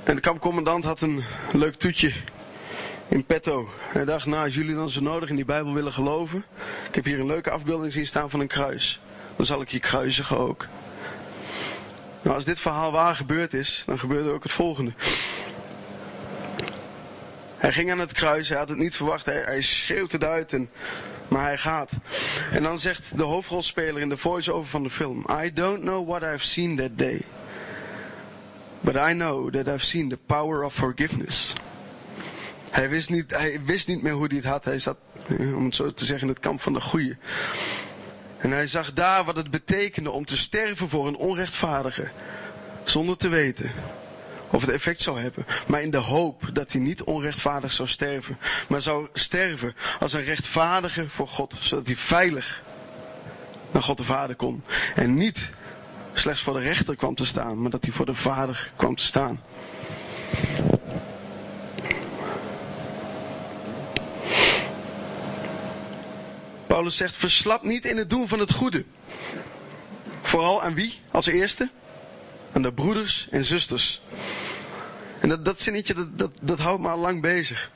[0.02, 2.12] En de kampcommandant had een leuk toetje
[3.08, 3.68] in petto.
[3.78, 6.44] Hij dacht, nou, als jullie dan zo nodig in die Bijbel willen geloven.
[6.88, 9.00] Ik heb hier een leuke afbeelding zien staan van een kruis.
[9.36, 10.66] Dan zal ik je kruisigen ook.
[12.22, 14.92] Nou, als dit verhaal waar gebeurd is, dan gebeurde ook het volgende.
[17.62, 20.52] Hij ging aan het kruis, hij had het niet verwacht, hij, hij schreeuwt het uit,
[20.52, 20.70] en,
[21.28, 21.90] maar hij gaat.
[22.52, 26.22] En dan zegt de hoofdrolspeler in de voice-over van de film: I don't know what
[26.22, 27.22] I've seen that day.
[28.80, 31.52] But I know that I've seen the power of forgiveness.
[32.70, 34.64] Hij wist niet, hij wist niet meer hoe hij het had.
[34.64, 34.96] Hij zat,
[35.26, 37.16] eh, om het zo te zeggen, in het kamp van de goeie.
[38.38, 42.08] En hij zag daar wat het betekende om te sterven voor een onrechtvaardige.
[42.84, 43.70] Zonder te weten
[44.52, 45.46] of het effect zou hebben.
[45.66, 48.38] Maar in de hoop dat hij niet onrechtvaardig zou sterven.
[48.68, 51.54] Maar zou sterven als een rechtvaardige voor God.
[51.60, 52.62] Zodat hij veilig
[53.70, 54.64] naar God de Vader kon.
[54.94, 55.50] En niet
[56.12, 57.62] slechts voor de rechter kwam te staan.
[57.62, 59.40] Maar dat hij voor de Vader kwam te staan.
[66.66, 68.84] Paulus zegt, verslap niet in het doen van het goede.
[70.22, 71.70] Vooral aan wie als eerste?
[72.52, 74.02] Aan de broeders en zusters.
[75.22, 77.70] En dat, dat zinnetje, dat, dat, dat houdt me al lang bezig.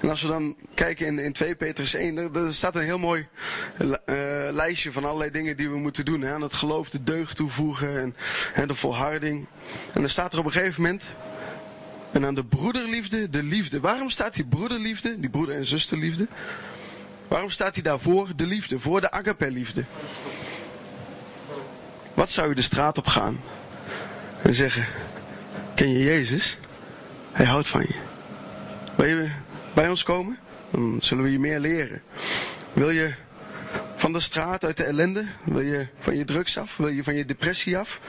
[0.00, 3.26] En als we dan kijken in, in 2 Petrus 1, er, staat een heel mooi
[3.78, 3.88] uh,
[4.52, 6.26] lijstje van allerlei dingen die we moeten doen.
[6.26, 8.16] Aan het geloof de deugd toevoegen en,
[8.54, 9.46] en de volharding.
[9.92, 11.04] En dan staat er op een gegeven moment,
[12.12, 13.80] en aan de broederliefde, de liefde.
[13.80, 16.28] Waarom staat die broederliefde, die broeder- en zusterliefde?
[17.28, 19.84] Waarom staat hij daarvoor de liefde, voor de agape-liefde?
[22.14, 23.40] Wat zou je de straat op gaan
[24.42, 24.86] en zeggen:
[25.74, 26.58] Ken je Jezus?
[27.32, 27.94] Hij houdt van je.
[28.96, 29.30] Wil je
[29.74, 30.38] bij ons komen?
[30.70, 32.02] Dan zullen we je meer leren.
[32.72, 33.14] Wil je
[33.96, 35.26] van de straat, uit de ellende?
[35.44, 36.76] Wil je van je drugs af?
[36.76, 38.00] Wil je van je depressie af?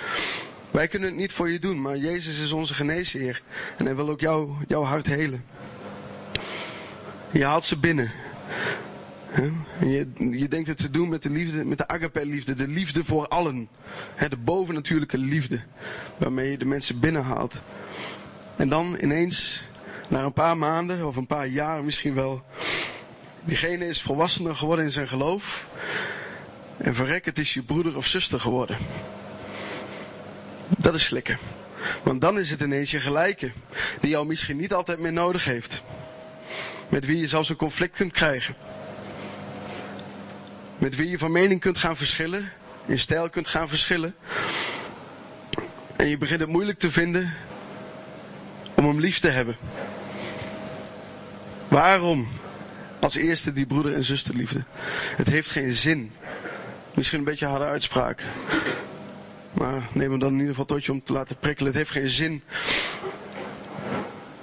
[0.71, 3.41] Wij kunnen het niet voor je doen, maar Jezus is onze geneesheer.
[3.77, 5.45] En hij wil ook jou, jouw hart helen.
[7.31, 8.11] Je haalt ze binnen.
[9.31, 13.03] En je, je denkt het te doen met de liefde, met de agape-liefde, de liefde
[13.03, 13.69] voor allen.
[14.29, 15.61] de bovennatuurlijke liefde,
[16.17, 17.61] waarmee je de mensen binnenhaalt.
[18.61, 19.63] En dan ineens,
[20.09, 22.43] na een paar maanden of een paar jaar misschien wel,
[23.43, 25.65] diegene is volwassener geworden in zijn geloof.
[26.77, 28.77] En verrek, het is je broeder of zuster geworden.
[30.67, 31.37] Dat is slikken.
[32.03, 33.51] Want dan is het ineens je gelijke,
[34.01, 35.81] die jou misschien niet altijd meer nodig heeft.
[36.89, 38.55] Met wie je zelfs een conflict kunt krijgen.
[40.77, 42.51] Met wie je van mening kunt gaan verschillen,
[42.85, 44.15] in stijl kunt gaan verschillen.
[45.95, 47.33] En je begint het moeilijk te vinden
[48.81, 49.55] om hem lief te hebben.
[51.67, 52.27] Waarom
[52.99, 54.63] als eerste die broeder- en zusterliefde?
[55.15, 56.11] Het heeft geen zin.
[56.93, 58.23] Misschien een beetje harde uitspraak.
[59.53, 61.71] Maar neem hem dan in ieder geval tot je om te laten prikkelen.
[61.71, 62.43] Het heeft geen zin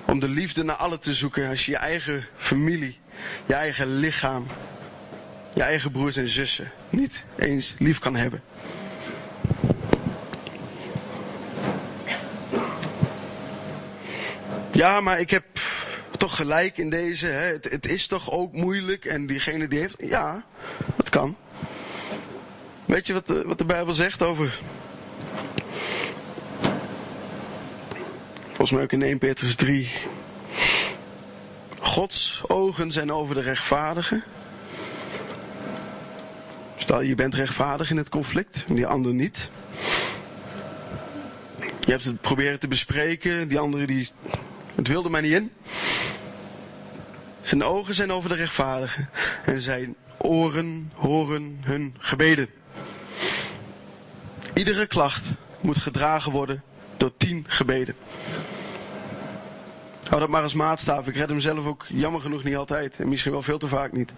[0.04, 2.98] om de liefde naar allen te zoeken als je je eigen familie,
[3.46, 4.46] je eigen lichaam,
[5.54, 8.42] je eigen broers en zussen niet eens lief kan hebben.
[14.78, 15.44] Ja, maar ik heb
[16.18, 17.26] toch gelijk in deze.
[17.26, 17.52] Hè?
[17.52, 19.04] Het, het, is toch ook moeilijk.
[19.04, 19.96] En diegene die heeft.
[20.00, 20.44] Ja,
[20.96, 21.36] dat kan.
[22.84, 24.58] Weet je wat de, wat de Bijbel zegt over.
[28.46, 29.90] Volgens mij ook in 1 Petrus 3.
[31.78, 34.24] Gods ogen zijn over de rechtvaardigen.
[36.76, 39.50] Stel, je bent rechtvaardig in het conflict, die ander niet.
[41.80, 44.10] Je hebt het proberen te bespreken, die andere die
[44.78, 45.52] het wilde mij niet in.
[47.42, 49.08] Zijn ogen zijn over de rechtvaardigen
[49.44, 52.48] en zijn oren horen hun gebeden.
[54.54, 56.62] Iedere klacht moet gedragen worden
[56.96, 57.94] door tien gebeden.
[60.08, 61.08] Hou dat maar als maatstaf.
[61.08, 62.94] Ik red hem zelf ook jammer genoeg niet altijd.
[62.98, 64.12] En misschien wel veel te vaak niet.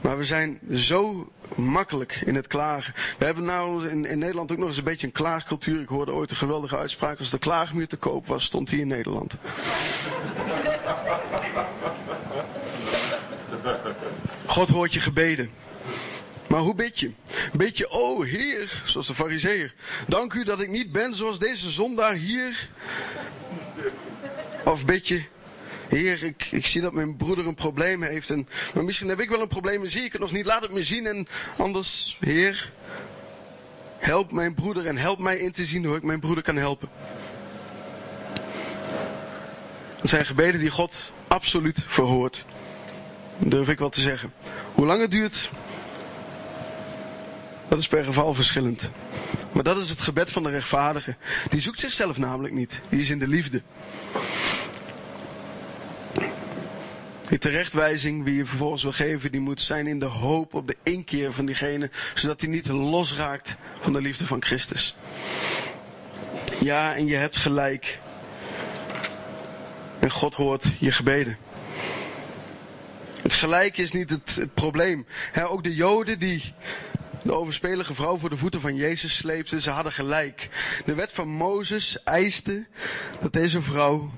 [0.00, 2.94] Maar we zijn zo makkelijk in het klagen.
[3.18, 5.80] We hebben nou in, in, Nederland ook nog eens een beetje een klaagcultuur.
[5.80, 7.18] Ik hoorde ooit een geweldige uitspraak.
[7.18, 9.36] Als de klaagmuur te koop was, stond hij in Nederland.
[14.46, 15.50] God hoort je gebeden.
[16.46, 17.10] Maar hoe bid je?
[17.52, 19.74] Bid je, oh Heer, zoals de fariseer.
[20.06, 22.68] Dank u dat ik niet ben zoals deze zondaar hier.
[24.64, 25.22] Of bid je,
[25.90, 28.30] Heer, ik, ik zie dat mijn broeder een probleem heeft.
[28.30, 30.46] En, maar misschien heb ik wel een probleem en zie ik het nog niet.
[30.46, 31.06] Laat het me zien.
[31.06, 32.72] En anders, Heer,
[33.98, 36.88] help mijn broeder en help mij in te zien hoe ik mijn broeder kan helpen.
[40.00, 42.44] Het zijn gebeden die God absoluut verhoort.
[43.38, 44.32] Durf ik wel te zeggen.
[44.74, 45.50] Hoe lang het duurt,
[47.68, 48.90] dat is per geval verschillend.
[49.52, 51.16] Maar dat is het gebed van de rechtvaardige.
[51.50, 52.80] Die zoekt zichzelf namelijk niet.
[52.88, 53.62] Die is in de liefde.
[57.30, 60.76] Die terechtwijzing die je vervolgens wil geven, die moet zijn in de hoop op de
[60.82, 64.96] inkeer van diegene, zodat hij niet losraakt van de liefde van Christus.
[66.60, 67.98] Ja, en je hebt gelijk.
[69.98, 71.38] En God hoort je gebeden.
[73.22, 75.06] Het gelijk is niet het, probleem.
[75.48, 76.54] ook de Joden die
[77.22, 80.48] de overspelige vrouw voor de voeten van Jezus sleepten, ze hadden gelijk.
[80.84, 82.66] De wet van Mozes eiste
[83.20, 84.10] dat deze vrouw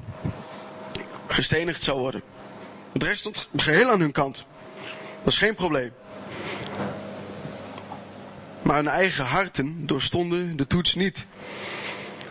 [1.27, 2.32] gestenigd zou worden.
[2.93, 4.45] Het recht stond geheel aan hun kant.
[5.23, 5.93] Dat is geen probleem.
[8.63, 11.27] Maar hun eigen harten doorstonden de toets niet.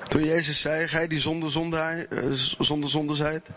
[0.08, 2.24] Toen Jezus zei, gij die zonder zonde, eh,
[2.60, 3.48] zonder zonde zijt,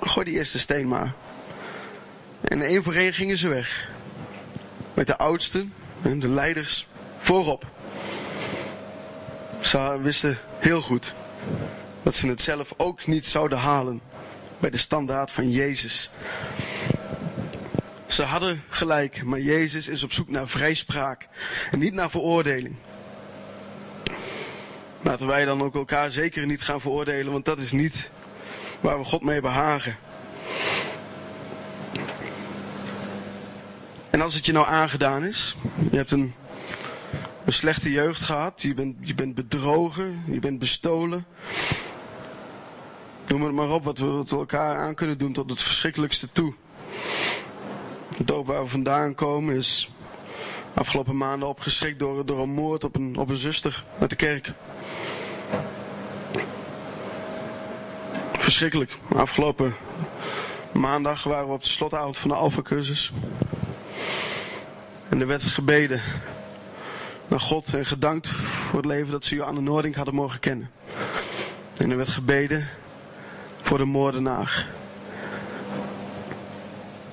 [0.00, 1.12] gooi die eerste steen maar.
[2.40, 3.88] En één voor één gingen ze weg.
[4.94, 6.86] Met de oudsten en de leiders
[7.18, 7.66] voorop.
[9.60, 11.12] Ze wisten heel goed
[12.02, 14.00] dat ze het zelf ook niet zouden halen
[14.64, 16.10] bij de standaard van Jezus.
[18.06, 21.28] Ze hadden gelijk, maar Jezus is op zoek naar vrijspraak
[21.70, 22.74] en niet naar veroordeling.
[25.02, 28.10] Laten wij dan ook elkaar zeker niet gaan veroordelen, want dat is niet
[28.80, 29.96] waar we God mee behagen.
[34.10, 35.56] En als het je nou aangedaan is,
[35.90, 36.34] je hebt een,
[37.44, 41.26] een slechte jeugd gehad, je bent, je bent bedrogen, je bent bestolen,
[43.26, 46.54] Noem het maar op wat we, wat elkaar aan kunnen doen tot het verschrikkelijkste toe.
[48.16, 49.90] Het dorp waar we vandaan komen is
[50.74, 54.52] afgelopen maanden opgeschrikt door, door een moord op een, op een zuster uit de kerk.
[58.32, 58.96] Verschrikkelijk.
[59.16, 59.74] Afgelopen
[60.72, 63.12] maandag waren we op de slotavond van de Alpha-cursus.
[65.08, 66.02] En er werd gebeden
[67.28, 70.70] naar God en gedankt voor het leven dat ze Johanne Noordink hadden mogen kennen.
[71.76, 72.68] En er werd gebeden
[73.64, 74.66] voor de moordenaar.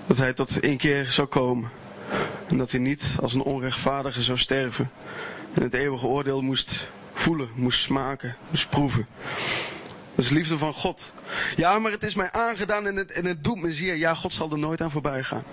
[0.07, 1.69] Dat hij tot één keer zou komen.
[2.47, 4.91] En dat hij niet als een onrechtvaardige zou sterven.
[5.53, 9.07] En het eeuwige oordeel moest voelen, moest smaken, moest proeven.
[10.15, 11.11] Dat is liefde van God.
[11.55, 13.95] Ja, maar het is mij aangedaan en het, en het doet me zeer.
[13.95, 15.43] Ja, God zal er nooit aan voorbij gaan.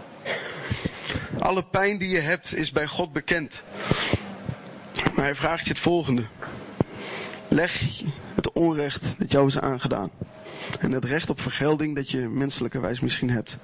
[1.38, 3.62] Alle pijn die je hebt is bij God bekend.
[5.14, 6.24] Maar hij vraagt je het volgende.
[7.48, 7.82] Leg
[8.34, 10.10] het onrecht dat jou is aangedaan.
[10.80, 13.56] En het recht op vergelding dat je menselijkerwijs misschien hebt.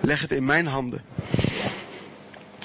[0.00, 1.02] Leg het in mijn handen.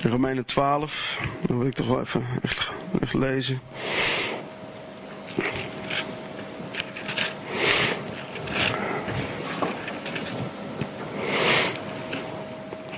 [0.02, 2.72] Romeinen 12, dan wil ik toch wel even echt,
[3.02, 3.62] echt lezen.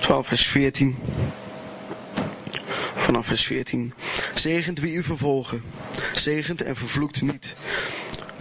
[0.08, 0.96] 12, vers 14.
[2.96, 3.92] Vanaf vers 14.
[4.34, 5.62] Zegent wie u vervolgen.
[6.14, 7.54] Zegent en vervloekt niet.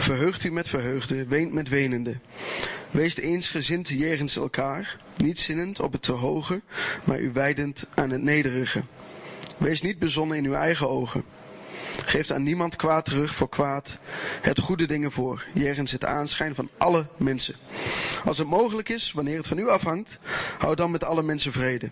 [0.07, 2.17] Verheugt u met verheugde, weent met wenende.
[2.91, 6.61] Wees eensgezind jegens elkaar, niet zinnend op het te hoge,
[7.03, 8.83] maar u wijdend aan het nederige.
[9.57, 11.23] Wees niet bezonnen in uw eigen ogen.
[12.05, 13.97] Geeft aan niemand kwaad terug voor kwaad.
[14.41, 17.55] Het goede dingen voor, jegens het aanschijn van alle mensen.
[18.25, 20.19] Als het mogelijk is, wanneer het van u afhangt,
[20.57, 21.89] hou dan met alle mensen vrede.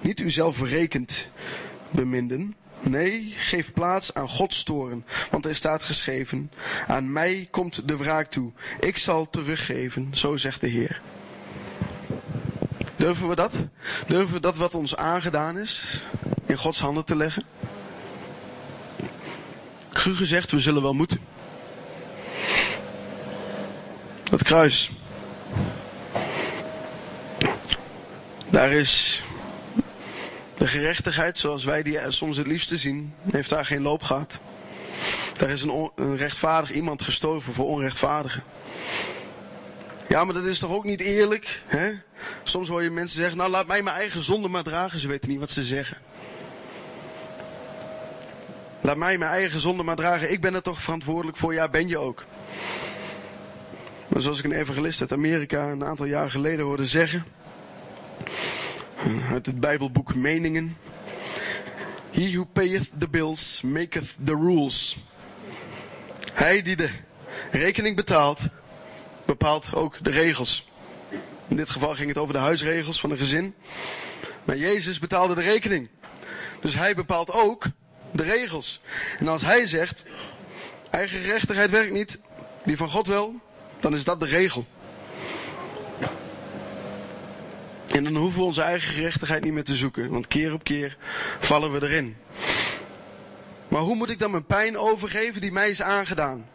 [0.00, 1.28] Niet uzelf verrekend
[1.90, 2.54] beminden.
[2.82, 6.52] Nee, geef plaats aan Gods toren, want er staat geschreven:
[6.86, 8.52] Aan mij komt de wraak toe.
[8.80, 11.00] Ik zal teruggeven, zo zegt de Heer.
[12.96, 13.52] Durven we dat?
[14.06, 16.02] Durven we dat wat ons aangedaan is
[16.46, 17.44] in Gods handen te leggen?
[19.92, 21.20] Cru gezegd, we zullen wel moeten.
[24.24, 24.90] Dat kruis.
[28.50, 29.22] Daar is
[30.62, 34.38] de gerechtigheid zoals wij die soms het liefste zien, heeft daar geen loop gehad.
[35.38, 38.42] Daar is een, een rechtvaardig iemand gestorven voor onrechtvaardigen.
[40.08, 41.62] Ja, maar dat is toch ook niet eerlijk?
[41.66, 41.92] Hè?
[42.42, 44.98] Soms hoor je mensen zeggen, nou laat mij mijn eigen zonde maar dragen.
[44.98, 45.96] Ze weten niet wat ze zeggen.
[48.80, 50.32] Laat mij mijn eigen zonde maar dragen.
[50.32, 51.54] Ik ben er toch verantwoordelijk voor.
[51.54, 52.24] Ja, ben je ook.
[54.08, 57.24] Maar zoals ik een evangelist uit Amerika een aantal jaar geleden hoorde zeggen.
[59.30, 60.76] Uit het Bijbelboek Meningen.
[62.10, 64.96] He who payeth the bills maketh the rules.
[66.32, 66.90] Hij die de
[67.50, 68.40] rekening betaalt,
[69.24, 70.68] bepaalt ook de regels.
[71.48, 73.54] In dit geval ging het over de huisregels van een gezin.
[74.44, 75.88] Maar Jezus betaalde de rekening.
[76.60, 77.64] Dus hij bepaalt ook
[78.10, 78.80] de regels.
[79.18, 80.02] En als hij zegt,
[80.90, 82.18] eigen gerechtigheid werkt niet,
[82.64, 83.40] die van God wel,
[83.80, 84.66] dan is dat de regel.
[87.86, 90.96] En dan hoeven we onze eigen gerechtigheid niet meer te zoeken, want keer op keer
[91.40, 92.16] vallen we erin.
[93.68, 96.48] Maar hoe moet ik dan mijn pijn overgeven die mij is aangedaan?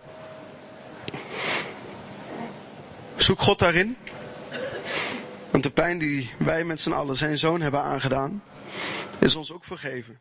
[3.15, 3.97] Zoek God daarin.
[5.51, 8.43] Want de pijn die wij met z'n allen zijn zoon hebben aangedaan,
[9.19, 10.19] is ons ook vergeven.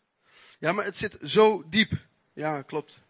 [0.59, 1.92] Ja, maar het zit zo diep.
[2.32, 3.02] Ja, klopt.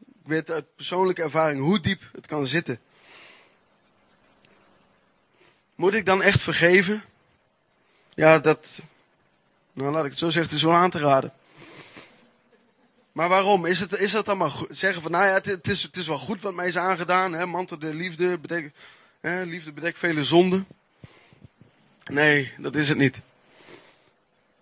[0.00, 2.80] Ik weet uit persoonlijke ervaring hoe diep het kan zitten.
[5.74, 7.02] Moet ik dan echt vergeven?
[8.18, 8.78] Ja, dat.
[9.72, 11.32] Nou, laat ik het zo zeggen, het is wel aan te raden.
[13.12, 13.66] Maar waarom?
[13.66, 14.78] Is het, is dat dan maar goed?
[14.78, 17.32] Zeggen van, nou ja, het, is, het is wel goed wat mij is aangedaan.
[17.32, 17.46] Hè?
[17.46, 18.38] Mantel de liefde,
[19.20, 19.42] hè?
[19.42, 20.66] liefde bedekt vele zonden.
[22.10, 23.16] Nee, dat is het niet.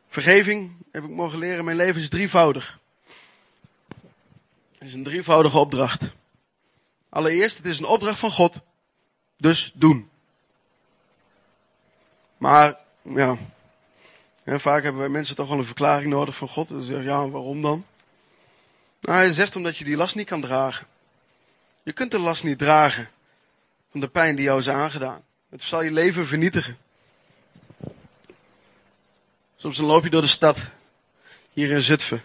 [0.09, 2.79] Vergeving, heb ik mogen leren, mijn leven is drievoudig.
[4.79, 6.03] Het is een drievoudige opdracht.
[7.09, 8.61] Allereerst, het is een opdracht van God.
[9.37, 10.11] Dus doen.
[12.37, 12.85] Maar,
[13.15, 13.39] ja.
[14.45, 16.69] vaak hebben wij mensen toch wel een verklaring nodig van God.
[16.69, 17.85] Dan zeggen ja, waarom dan?
[19.01, 20.87] Nou, hij zegt omdat je die last niet kan dragen.
[21.83, 23.09] Je kunt de last niet dragen
[23.91, 25.25] van de pijn die jou is aangedaan.
[25.51, 26.79] Het zal je leven vernietigen.
[29.57, 30.71] Soms loop je door de stad,
[31.53, 32.23] hier in Zutphen.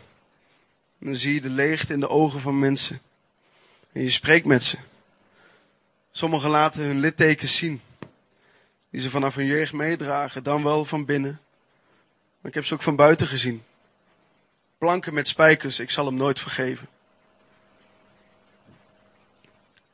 [0.99, 3.01] En dan zie je de leegte in de ogen van mensen.
[3.91, 4.77] En je spreekt met ze.
[6.11, 7.81] Sommigen laten hun littekens zien.
[8.91, 11.39] Die ze vanaf hun jeugd meedragen, dan wel van binnen.
[12.41, 13.63] Maar ik heb ze ook van buiten gezien.
[14.77, 16.87] Planken met spijkers, ik zal hem nooit vergeven.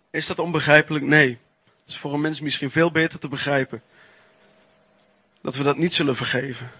[0.09, 1.05] Is dat onbegrijpelijk?
[1.05, 1.29] Nee.
[1.29, 3.81] Het is voor een mens misschien veel beter te begrijpen.
[5.41, 6.71] Dat we dat niet zullen vergeven.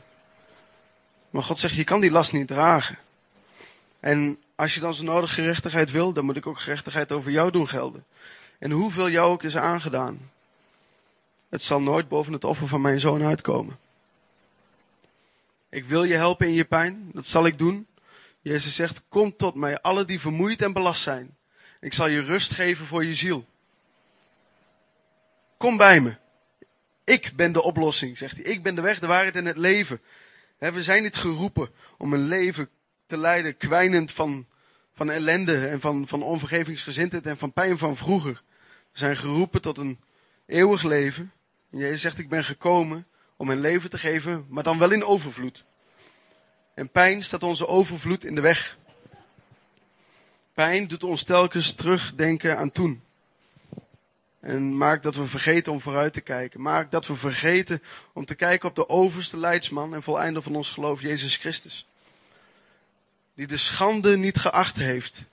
[1.30, 2.98] Maar God zegt, je kan die last niet dragen.
[4.00, 7.52] En als je dan zo nodig gerechtigheid wil, dan moet ik ook gerechtigheid over jou
[7.52, 8.06] doen gelden.
[8.60, 10.32] En hoeveel jou ook is aangedaan.
[11.50, 13.80] Het zal nooit boven het offer van mijn zoon uitkomen.
[15.70, 17.88] Ik wil je helpen in je pijn, dat zal ik doen.
[18.42, 21.36] Jezus zegt, kom tot mij, alle die vermoeid en belast zijn.
[21.80, 23.46] Ik zal je rust geven voor je ziel.
[25.58, 26.16] Kom bij me.
[27.04, 28.44] Ik ben de oplossing, zegt hij.
[28.44, 30.02] Ik ben de weg, de waarheid en het leven.
[30.58, 32.70] We zijn niet geroepen om een leven
[33.06, 34.46] te leiden, kwijnend van,
[34.94, 38.44] van ellende en van, van onvergevingsgezindheid en van pijn van vroeger.
[38.92, 40.00] We zijn geroepen tot een
[40.46, 41.32] eeuwig leven.
[41.72, 45.04] En Jezus zegt, ik ben gekomen om een leven te geven, maar dan wel in
[45.04, 45.64] overvloed.
[46.74, 48.78] En pijn staat onze overvloed in de weg.
[50.54, 53.02] Pijn doet ons telkens terugdenken aan toen.
[54.40, 56.62] En maakt dat we vergeten om vooruit te kijken.
[56.62, 60.70] Maakt dat we vergeten om te kijken op de overste leidsman en voleinder van ons
[60.70, 61.88] geloof, Jezus Christus.
[63.34, 65.26] Die de schande niet geacht heeft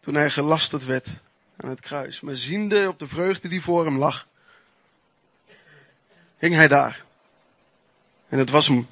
[0.00, 1.08] toen hij gelasterd werd
[1.56, 2.20] aan het kruis.
[2.20, 4.26] Maar ziende op de vreugde die voor hem lag,
[6.36, 7.04] hing hij daar.
[8.28, 8.86] En het was hem,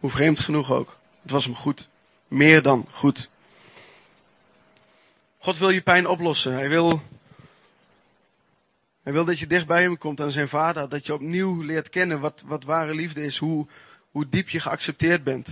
[0.00, 1.88] hoe vreemd genoeg ook, het was hem goed.
[2.28, 3.28] Meer dan goed.
[5.38, 6.52] God wil je pijn oplossen.
[6.52, 7.02] Hij wil,
[9.02, 10.88] hij wil dat je dicht bij hem komt aan zijn vader.
[10.88, 13.38] Dat je opnieuw leert kennen wat, wat ware liefde is.
[13.38, 13.66] Hoe,
[14.10, 15.48] hoe diep je geaccepteerd bent.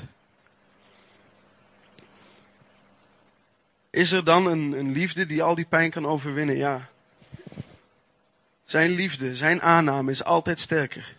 [3.90, 6.56] Is er dan een, een liefde die al die pijn kan overwinnen?
[6.56, 6.88] Ja.
[8.74, 11.14] Zijn liefde, zijn aanname is altijd sterker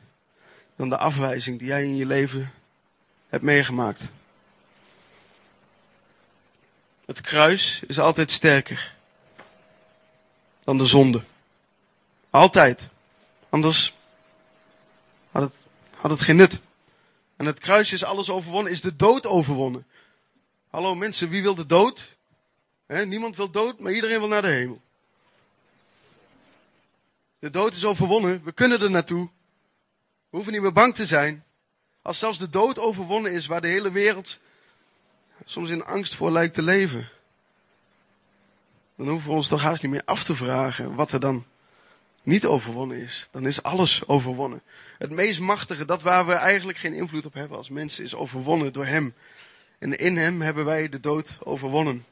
[0.76, 2.54] dan de afwijzing die jij in je leven
[3.30, 4.10] hebt meegemaakt.
[7.06, 8.96] Het kruis is altijd sterker
[10.64, 11.22] dan de zonde.
[12.30, 12.90] Altijd.
[13.50, 13.94] Anders
[15.32, 15.54] had het,
[15.96, 16.60] had het geen nut.
[17.36, 19.86] En het kruis is alles overwonnen, is de dood overwonnen.
[20.70, 22.16] Hallo mensen, wie wil de dood?
[22.88, 24.84] niemand wil dood, maar iedereen wil naar de hemel.
[27.46, 29.30] De dood is overwonnen, we kunnen er naartoe.
[30.30, 31.44] We hoeven niet meer bang te zijn.
[32.02, 34.40] Als zelfs de dood overwonnen is, waar de hele wereld
[35.44, 37.10] soms in angst voor lijkt te leven.
[38.96, 41.46] Dan hoeven we ons toch haast niet meer af te vragen wat er dan
[42.24, 43.28] niet overwonnen is.
[43.32, 44.62] Dan is alles overwonnen.
[44.98, 48.74] Het meest machtige, dat waar we eigenlijk geen invloed op hebben als mensen, is overwonnen
[48.74, 49.14] door Hem.
[49.80, 52.06] En in Hem hebben wij de dood overwonnen.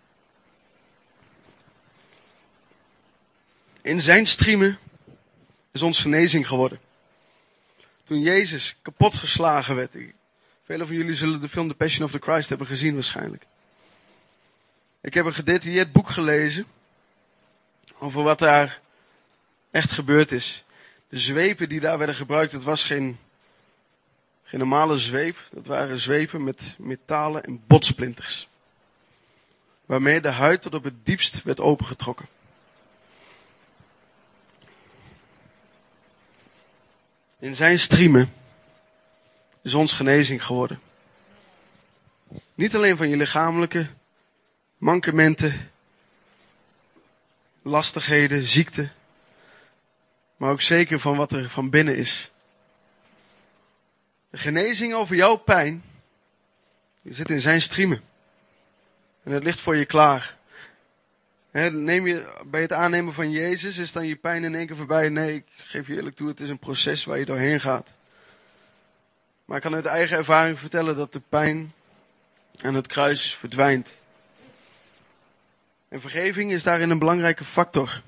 [3.82, 4.80] In Zijn striemen
[5.74, 6.80] is ons genezing geworden.
[8.04, 9.96] Toen Jezus kapotgeslagen werd.
[10.66, 13.46] Velen van jullie zullen de film The Passion of the Christ hebben gezien waarschijnlijk.
[15.02, 16.66] Ik heb een gedetailleerd boek gelezen
[18.00, 18.80] over wat daar
[19.72, 20.64] echt gebeurd is.
[21.10, 23.20] De zwepen die daar werden gebruikt, dat was geen,
[24.44, 25.38] geen normale zweep.
[25.52, 28.48] Dat waren zwepen met metalen en botsplinters.
[29.86, 32.28] Waarmee de huid tot op het diepst werd opengetrokken.
[37.44, 38.34] In zijn striemen
[39.62, 40.82] is ons genezing geworden.
[42.56, 43.88] Niet alleen van je lichamelijke
[44.78, 45.72] mankementen,
[47.62, 48.90] lastigheden, ziekte,
[50.36, 52.32] maar ook zeker van wat er van binnen is.
[54.30, 55.84] De genezing over jouw pijn,
[57.04, 58.04] zit in zijn striemen.
[59.24, 60.38] En het ligt voor je klaar.
[61.54, 65.10] Neem je, bij het aannemen van Jezus is dan je pijn in één keer voorbij.
[65.10, 67.90] Nee, ik geef je eerlijk toe, het is een proces waar je doorheen gaat.
[69.46, 71.74] Maar ik kan uit eigen ervaring vertellen dat de pijn
[72.62, 73.94] aan het kruis verdwijnt.
[75.90, 78.02] En vergeving is daarin een belangrijke factor.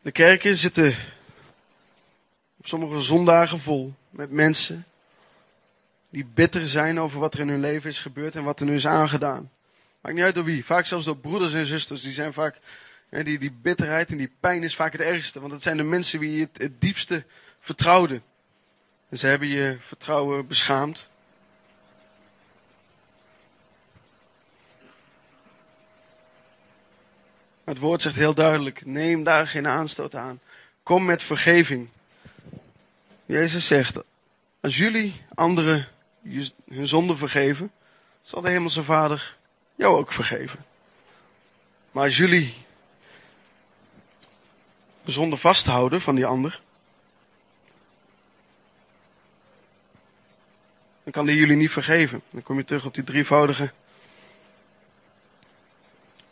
[0.00, 0.94] De kerken zitten
[2.56, 4.86] op sommige zondagen vol met mensen
[6.10, 8.74] die bitter zijn over wat er in hun leven is gebeurd en wat er nu
[8.74, 9.50] is aangedaan.
[10.08, 10.64] Maakt niet uit door wie.
[10.64, 12.02] Vaak zelfs door broeders en zusters.
[12.02, 12.56] Die zijn vaak,
[13.10, 15.40] die, die bitterheid en die pijn is vaak het ergste.
[15.40, 17.24] Want het zijn de mensen wie je het, het diepste
[17.60, 18.20] vertrouwde.
[19.08, 21.08] En ze hebben je vertrouwen beschaamd.
[27.64, 30.40] Het woord zegt heel duidelijk: neem daar geen aanstoot aan.
[30.82, 31.88] Kom met vergeving.
[33.26, 33.98] Jezus zegt:
[34.60, 35.88] als jullie anderen
[36.68, 37.72] hun zonde vergeven,
[38.22, 39.36] zal de Hemelse Vader
[39.78, 40.64] jou ook vergeven.
[41.90, 42.54] Maar als jullie
[45.04, 46.60] de zonde vasthouden van die ander,
[51.02, 52.22] dan kan die jullie niet vergeven.
[52.30, 53.72] Dan kom je terug op die drievoudige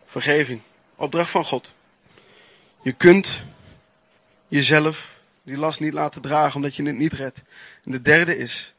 [0.07, 0.61] vergeving.
[0.95, 1.73] Opdracht van God.
[2.83, 3.43] Je kunt
[4.49, 5.11] jezelf
[5.43, 7.43] die last niet laten dragen omdat je het niet redt.
[7.85, 8.75] En de derde is,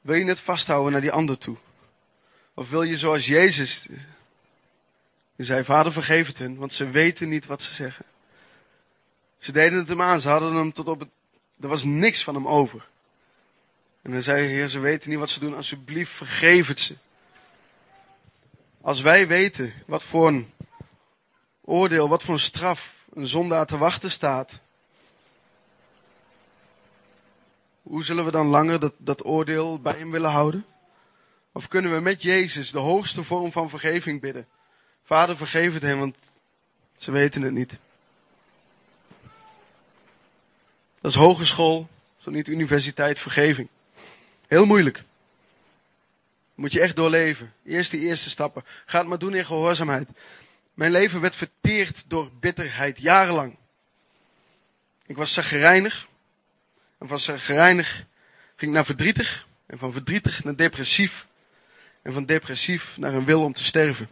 [0.00, 1.56] wil je het vasthouden naar die ander toe?
[2.60, 3.86] Of wil je zoals Jezus,
[5.36, 8.04] die zei, vader vergeef het hen, want ze weten niet wat ze zeggen.
[9.38, 11.08] Ze deden het hem aan, ze hadden hem tot op het,
[11.60, 12.88] er was niks van hem over.
[14.02, 15.56] En dan zei hij, Heer, ze weten niet wat ze doen.
[15.56, 16.96] Alsjeblieft, vergeef het ze.
[18.80, 20.52] Als wij weten wat voor een
[21.60, 24.60] oordeel, wat voor een straf een zondaar te wachten staat.
[27.82, 30.64] Hoe zullen we dan langer dat, dat oordeel bij hem willen houden?
[31.52, 34.46] Of kunnen we met Jezus de hoogste vorm van vergeving bidden?
[35.04, 36.16] Vader, vergeef het hen, want
[36.98, 37.72] ze weten het niet.
[41.00, 41.88] Dat is hogeschool,
[42.18, 43.68] zo niet universiteit, vergeving.
[44.46, 45.02] Heel moeilijk.
[46.54, 47.52] Moet je echt doorleven.
[47.64, 48.64] Eerst die eerste stappen.
[48.86, 50.08] Ga het maar doen in gehoorzaamheid.
[50.74, 53.56] Mijn leven werd verteerd door bitterheid, jarenlang.
[55.06, 56.08] Ik was zagrijnig.
[56.98, 58.04] En van zagrijnig
[58.56, 59.46] ging ik naar verdrietig.
[59.66, 61.28] En van verdrietig naar depressief.
[62.02, 64.08] En van depressief naar een wil om te sterven.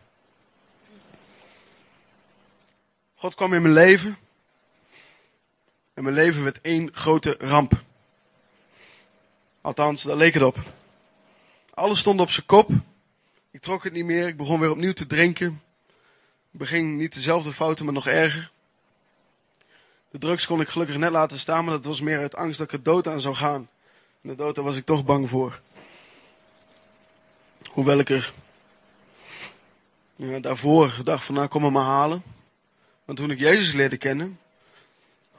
[3.14, 4.18] God kwam in mijn leven.
[5.95, 7.82] En mijn leven werd één grote ramp.
[9.61, 10.57] Althans, daar leek het op.
[11.74, 12.70] Alles stond op zijn kop.
[13.51, 14.26] Ik trok het niet meer.
[14.26, 15.62] Ik begon weer opnieuw te drinken.
[16.53, 18.51] Ik beging niet dezelfde fouten, maar nog erger.
[20.11, 22.66] De drugs kon ik gelukkig net laten staan, maar dat was meer uit angst dat
[22.66, 23.68] ik er dood aan zou gaan.
[24.22, 25.61] En de dood, daar was ik toch bang voor.
[27.79, 28.33] Hoewel ik er
[30.16, 32.22] ja, daarvoor dacht van, nou kom me maar halen.
[33.05, 34.39] Want toen ik Jezus leerde kennen,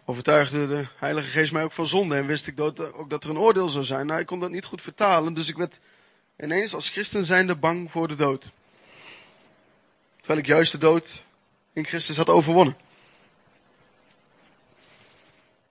[0.06, 2.16] overtuigde de Heilige Geest mij ook van zonde.
[2.16, 4.06] En wist ik dat, ook dat er een oordeel zou zijn.
[4.06, 5.80] Nou, ik kon dat niet goed vertalen, dus ik werd
[6.40, 8.46] ineens als christen zijnde bang voor de dood.
[10.18, 11.24] Terwijl ik juist de dood
[11.74, 12.78] in Christus had overwonnen.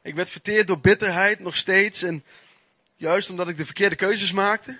[0.03, 2.03] Ik werd verteerd door bitterheid nog steeds.
[2.03, 2.25] En
[2.97, 4.79] juist omdat ik de verkeerde keuzes maakte,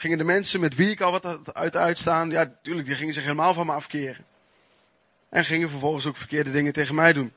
[0.00, 3.22] gingen de mensen met wie ik al wat uit uitstaan, ja, natuurlijk, die gingen zich
[3.22, 4.24] helemaal van me afkeren.
[5.28, 7.32] En gingen vervolgens ook verkeerde dingen tegen mij doen.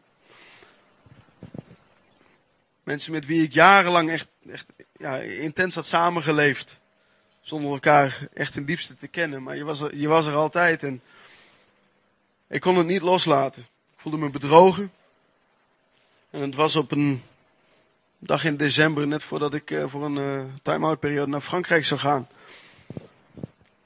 [2.83, 4.65] Mensen met wie ik jarenlang echt, echt
[4.97, 6.79] ja, intens had samengeleefd.
[7.41, 9.43] Zonder elkaar echt ten diepste te kennen.
[9.43, 11.01] Maar je was, er, je was er altijd en
[12.47, 13.61] ik kon het niet loslaten.
[13.61, 14.91] Ik voelde me bedrogen.
[16.29, 17.23] En het was op een
[18.19, 21.99] dag in december, net voordat ik uh, voor een uh, time-out periode naar Frankrijk zou
[21.99, 22.27] gaan.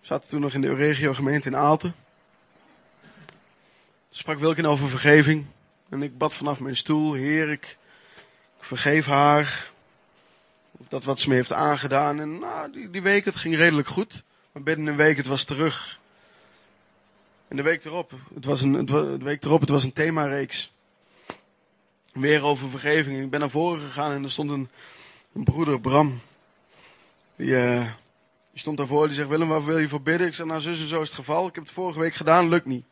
[0.08, 1.96] Zaten toen nog in de regio gemeente in Aalten.
[4.10, 5.46] Sprak Wilkin over vergeving.
[5.90, 7.78] En ik bad vanaf mijn stoel, Heer, ik,
[8.60, 9.72] vergeef haar
[10.90, 12.20] dat wat ze me heeft aangedaan.
[12.20, 14.24] En nou, die, die week, het ging redelijk goed.
[14.52, 16.00] Maar binnen een week, het was terug.
[17.48, 20.72] En de week erop, het was een, het, de week erop, het was een themareeks.
[22.12, 23.24] Weer over vergeving.
[23.24, 24.70] Ik ben naar voren gegaan en er stond een,
[25.34, 26.22] een broeder, Bram.
[27.36, 27.92] Die, uh,
[28.58, 30.28] die stond daarvoor, die zegt, Willem, waar wil je voor bidden?
[30.28, 31.48] Ik zeg, nou zus en zo is het geval.
[31.48, 32.86] Ik heb het vorige week gedaan, lukt niet.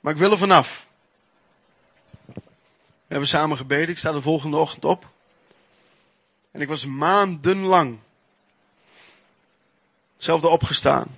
[0.00, 0.86] Maar ik wil er vanaf.
[2.34, 2.42] We
[3.06, 3.88] hebben samen gebeden.
[3.88, 5.06] Ik sta de volgende ochtend op.
[6.50, 7.98] En ik was maandenlang
[10.14, 11.08] hetzelfde opgestaan.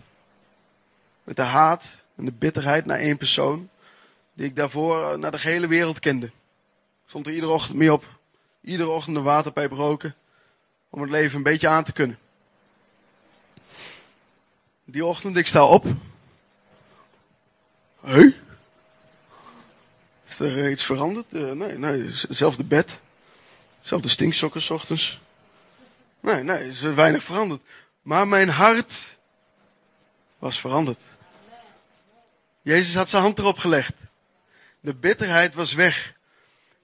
[1.24, 3.68] Met de haat en de bitterheid naar één persoon.
[4.32, 6.30] Die ik daarvoor naar de gehele wereld kende.
[7.06, 8.04] Stond er iedere ochtend mee op.
[8.60, 10.14] Iedere ochtend een waterpijp roken.
[10.90, 12.18] Om het leven een beetje aan te kunnen.
[14.90, 15.86] Die ochtend, ik sta op.
[18.00, 18.34] Hé?
[20.28, 21.26] Is er iets veranderd?
[21.30, 23.00] Uh, nee, nee, hetzelfde bed.
[23.82, 25.20] Zelfde stinksokken s ochtends.
[26.20, 27.62] Nee, nee, is weinig veranderd.
[28.02, 29.16] Maar mijn hart
[30.38, 31.00] was veranderd.
[32.62, 33.94] Jezus had zijn hand erop gelegd.
[34.80, 36.14] De bitterheid was weg.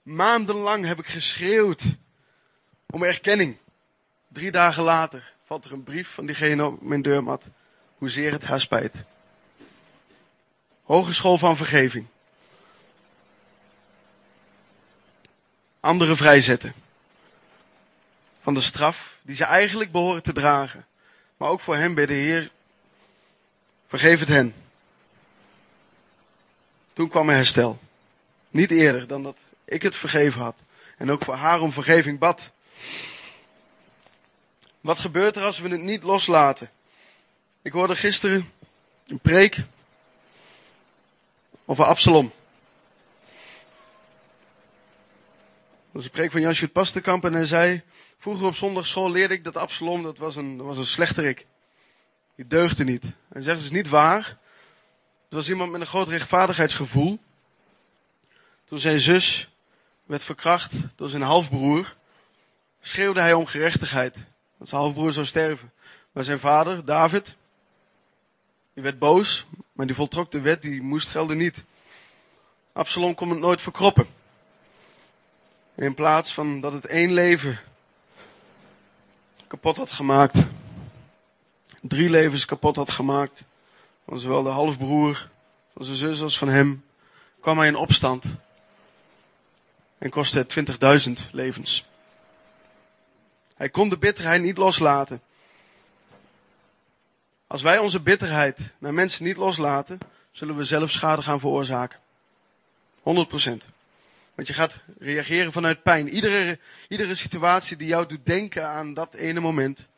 [0.02, 1.82] Maandenlang heb ik geschreeuwd
[2.86, 3.57] om erkenning.
[4.28, 7.42] Drie dagen later valt er een brief van diegene op mijn deurmat.
[7.99, 8.94] Hoezeer het haar spijt.
[10.82, 12.07] Hogeschool van Vergeving.
[15.80, 16.74] Anderen vrijzetten
[18.47, 20.86] van de straf die ze eigenlijk behoren te dragen.
[21.36, 22.51] Maar ook voor hen bij de Heer,
[23.88, 24.55] vergeef het hen.
[26.92, 27.78] Toen kwam er herstel.
[28.51, 30.57] Niet eerder dan dat ik het vergeven had.
[30.97, 32.51] En ook voor haar om vergeving bad.
[34.80, 36.70] Wat gebeurt er als we het niet loslaten?
[37.66, 38.52] Ik hoorde gisteren
[39.06, 39.64] een preek
[41.64, 42.32] over Absalom.
[45.64, 47.82] Dat was een preek van Jan Pastenkamp en hij zei,
[48.18, 51.46] Vroeger op zondagschool leerde ik dat Absalom, dat was een, dat was een slechterik.
[52.36, 53.14] Die deugde niet.
[53.32, 54.24] Hij zegt, het is niet waar.
[55.24, 57.18] Het was iemand met een groot rechtvaardigheidsgevoel.
[58.64, 59.48] Toen zijn zus
[60.04, 61.96] werd verkracht door zijn halfbroer,
[62.80, 64.14] schreeuwde hij om gerechtigheid.
[64.58, 65.72] Dat zijn halfbroer zou sterven.
[66.12, 67.36] Maar zijn vader, David,
[68.77, 71.64] die werd boos, maar die voltrok de wet, die moest gelden niet.
[72.72, 74.07] Absalom kon het nooit verkroppen.
[75.74, 77.61] In plaats van dat het één leven
[79.47, 80.39] kapot had gemaakt.
[81.81, 83.43] Drie levens kapot had gemaakt.
[84.05, 85.29] Van zowel de halfbroer,
[85.77, 86.85] van zijn zus als van hem.
[87.41, 88.37] kwam hij in opstand.
[89.99, 91.85] En kostte het 20.000 levens.
[93.55, 95.20] Hij kon de bitterheid niet loslaten.
[97.47, 99.99] Als wij onze bitterheid naar mensen niet loslaten,
[100.30, 101.99] zullen we zelf schade gaan veroorzaken.
[102.99, 103.03] 100%.
[104.34, 106.09] Want je gaat reageren vanuit pijn.
[106.09, 109.88] Iedere, iedere situatie die jou doet denken aan dat ene moment,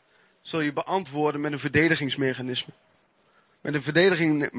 [0.40, 2.72] zul je beantwoorden met een verdedigingsmechanisme.
[3.60, 4.50] Met een verdediging,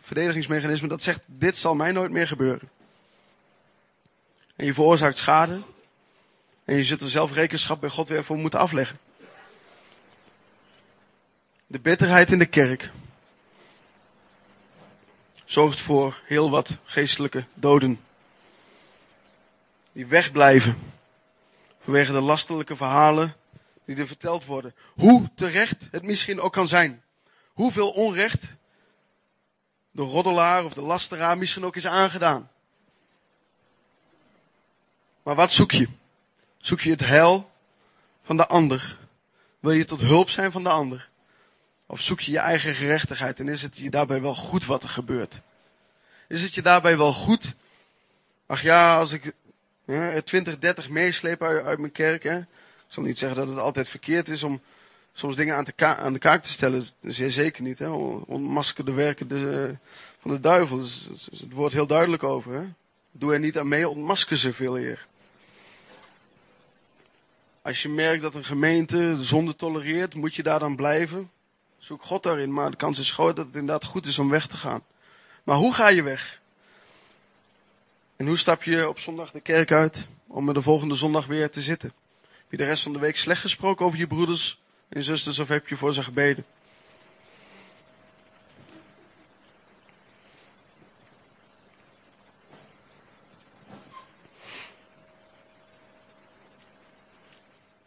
[0.00, 2.70] verdedigingsmechanisme dat zegt, dit zal mij nooit meer gebeuren.
[4.56, 5.62] En je veroorzaakt schade.
[6.64, 8.98] En je zult er zelf rekenschap bij God weer voor moeten afleggen.
[11.74, 12.90] De bitterheid in de kerk
[15.44, 18.00] zorgt voor heel wat geestelijke doden.
[19.92, 20.78] Die wegblijven
[21.80, 23.36] vanwege de lastelijke verhalen
[23.84, 24.74] die er verteld worden.
[24.92, 27.02] Hoe terecht het misschien ook kan zijn.
[27.52, 28.52] Hoeveel onrecht
[29.90, 32.50] de roddelaar of de lasteraar misschien ook is aangedaan.
[35.22, 35.88] Maar wat zoek je?
[36.58, 37.50] Zoek je het heil
[38.24, 38.98] van de ander?
[39.60, 41.12] Wil je tot hulp zijn van de ander?
[41.86, 44.88] Of zoek je je eigen gerechtigheid en is het je daarbij wel goed wat er
[44.88, 45.40] gebeurt?
[46.28, 47.54] Is het je daarbij wel goed?
[48.46, 49.32] Ach ja, als ik
[49.84, 52.22] hè, 20, 30 meesleep uit, uit mijn kerk.
[52.22, 52.46] Hè, ik
[52.86, 54.60] zal niet zeggen dat het altijd verkeerd is om
[55.12, 56.86] soms dingen aan de, aan de kaak te stellen.
[57.02, 57.78] Zeer zeker niet.
[57.78, 57.88] Hè.
[57.88, 59.76] Ontmasker de werken de,
[60.20, 60.76] van de duivel.
[60.76, 62.52] Dus, dus het wordt heel duidelijk over.
[62.52, 62.68] Hè.
[63.10, 65.06] Doe er niet aan mee, ontmasker ze veel eer.
[67.62, 71.30] Als je merkt dat een gemeente zonde tolereert, moet je daar dan blijven.
[71.84, 74.46] Zoek God daarin, maar de kans is groot dat het inderdaad goed is om weg
[74.46, 74.82] te gaan.
[75.42, 76.40] Maar hoe ga je weg?
[78.16, 81.50] En hoe stap je op zondag de kerk uit om er de volgende zondag weer
[81.50, 81.92] te zitten?
[82.22, 84.58] Heb je de rest van de week slecht gesproken over je broeders
[84.88, 86.44] en zusters of heb je voor ze gebeden?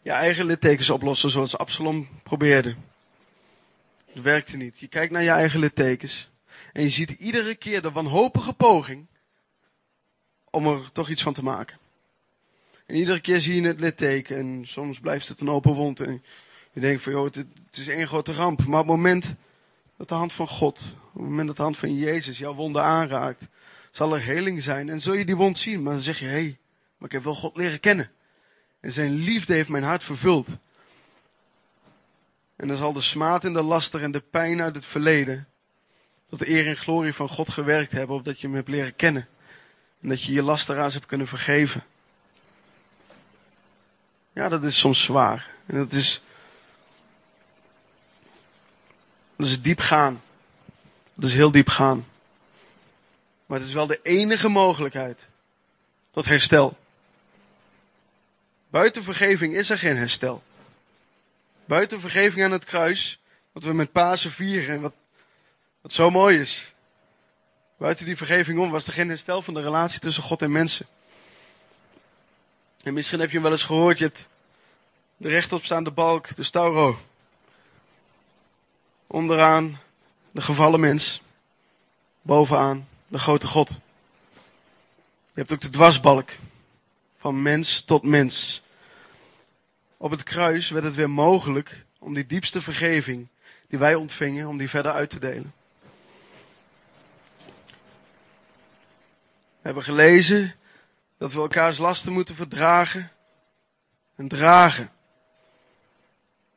[0.02, 2.76] Je eigen littekens oplossen zoals Absalom probeerde.
[4.18, 4.80] Dat werkte niet.
[4.80, 6.30] Je kijkt naar je eigen littekens.
[6.74, 9.06] En je ziet iedere keer de wanhopige poging
[10.50, 11.78] om er toch iets van te maken.
[12.86, 16.00] En iedere keer zie je het litteken en soms blijft het een open wond.
[16.00, 16.24] En
[16.74, 18.66] je denkt van, joh, het, is één grote ramp.
[18.66, 19.34] Maar op het moment
[19.98, 22.84] dat de hand van God, op het moment dat de hand van Jezus jouw wonden
[22.84, 23.48] aanraakt,
[23.92, 24.90] zal er heling zijn.
[24.90, 26.58] En zul je die wond zien, maar dan zeg je, hé, hey,
[26.98, 28.12] maar ik heb wel God leren kennen.
[28.80, 30.58] En zijn liefde heeft mijn hart vervuld.
[32.58, 35.48] En dan zal de smaad en de laster en de pijn uit het verleden
[36.30, 39.28] tot de eer en glorie van God gewerkt hebben, opdat je hem hebt leren kennen.
[40.02, 41.84] En dat je je lasteraars hebt kunnen vergeven.
[44.34, 45.50] Ja, dat is soms zwaar.
[45.66, 46.22] En dat is,
[49.36, 50.22] dat is diep gaan.
[51.14, 52.06] Dat is heel diep gaan.
[53.46, 55.28] Maar het is wel de enige mogelijkheid
[56.12, 56.78] tot herstel.
[58.70, 60.44] Buiten vergeving is er geen herstel.
[61.68, 63.20] Buiten vergeving aan het kruis,
[63.52, 64.94] wat we met Pasen vieren en wat,
[65.82, 66.74] wat zo mooi is.
[67.78, 70.86] Buiten die vergeving om was er geen herstel van de relatie tussen God en mensen.
[72.84, 74.28] En misschien heb je hem wel eens gehoord, je hebt
[75.18, 77.00] de rechtopstaande balk, de stauro.
[79.08, 79.80] Onderaan
[80.32, 81.22] de gevallen mens.
[82.22, 83.70] Bovenaan de grote God.
[85.32, 86.30] Je hebt ook de dwarsbalk.
[87.20, 88.62] Van mens tot mens.
[89.98, 93.28] Op het kruis werd het weer mogelijk om die diepste vergeving
[93.68, 95.54] die wij ontvingen, om die verder uit te delen.
[99.68, 100.56] We hebben gelezen
[101.18, 103.12] dat we elkaars lasten moeten verdragen
[104.16, 104.92] en dragen.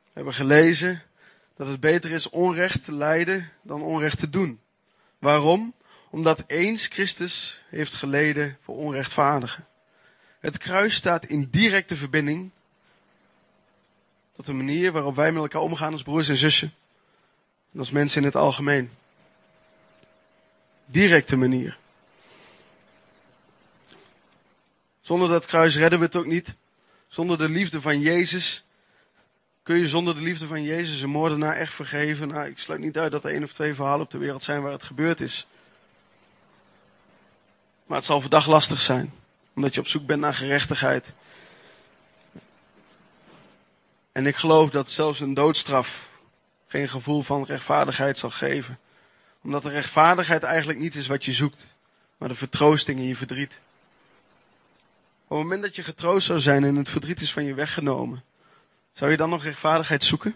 [0.03, 1.01] We hebben gelezen
[1.55, 4.59] dat het beter is onrecht te lijden dan onrecht te doen.
[5.19, 5.73] Waarom?
[6.09, 9.67] Omdat eens Christus heeft geleden voor onrechtvaardigen.
[10.39, 12.51] Het kruis staat in directe verbinding
[14.43, 16.73] tot de manier waarop wij met elkaar omgaan als broers en zussen.
[17.73, 18.91] En als mensen in het algemeen.
[20.85, 21.77] Directe manier.
[25.01, 26.53] Zonder dat kruis redden we het ook niet.
[27.07, 28.63] Zonder de liefde van Jezus.
[29.63, 32.27] Kun je zonder de liefde van Jezus een moordenaar echt vergeven?
[32.27, 34.61] Nou, ik sluit niet uit dat er één of twee verhalen op de wereld zijn
[34.61, 35.47] waar het gebeurd is.
[37.85, 39.13] Maar het zal vandaag lastig zijn.
[39.55, 41.13] Omdat je op zoek bent naar gerechtigheid.
[44.11, 46.09] En ik geloof dat zelfs een doodstraf
[46.67, 48.79] geen gevoel van rechtvaardigheid zal geven.
[49.43, 51.67] Omdat de rechtvaardigheid eigenlijk niet is wat je zoekt,
[52.17, 53.61] maar de vertroosting in je verdriet.
[55.23, 58.23] Op het moment dat je getroost zou zijn en het verdriet is van je weggenomen,
[58.93, 60.35] Zou je dan nog rechtvaardigheid zoeken?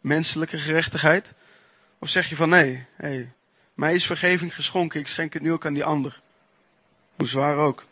[0.00, 1.32] Menselijke gerechtigheid?
[1.98, 3.32] Of zeg je van nee, hey,
[3.74, 6.20] mij is vergeving geschonken, ik schenk het nu ook aan die ander.
[7.16, 7.84] Hoe zwaar ook.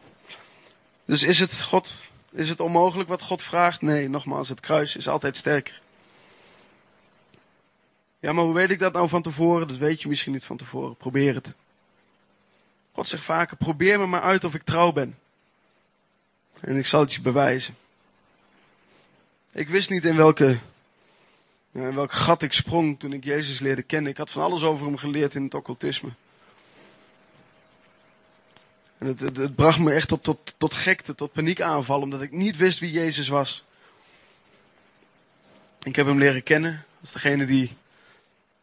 [1.05, 1.95] Dus is het, God,
[2.35, 3.83] is het onmogelijk wat God vraagt?
[3.83, 5.81] Nee, nogmaals, het kruis is altijd sterker.
[8.19, 9.69] Ja, maar hoe weet ik dat nou van tevoren?
[9.69, 10.97] Dat weet je misschien niet van tevoren.
[10.97, 11.53] Probeer het.
[12.93, 15.19] God zegt vaker, probeer me maar uit of ik trouw ben.
[16.61, 17.77] En ik zal het je bewijzen.
[19.53, 20.59] Ik wist niet in welke,
[21.73, 24.11] in welk gat ik sprong toen ik Jezus leerde kennen.
[24.11, 26.11] Ik had van alles over hem geleerd in het occultisme.
[28.99, 32.57] En het, het, bracht me echt tot, tot, tot gekte, tot paniekaanval, omdat ik niet
[32.57, 33.65] wist wie Jezus was.
[35.83, 37.77] Ik heb hem leren kennen als degene die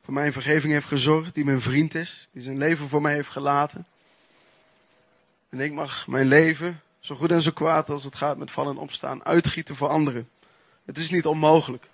[0.03, 3.29] voor mijn vergeving heeft gezorgd, die mijn vriend is, die zijn leven voor mij heeft
[3.29, 3.85] gelaten.
[5.49, 8.75] En ik mag mijn leven, zo goed en zo kwaad als het gaat met vallen
[8.75, 10.29] en opstaan, uitgieten voor anderen.
[10.85, 11.89] Het is niet onmogelijk.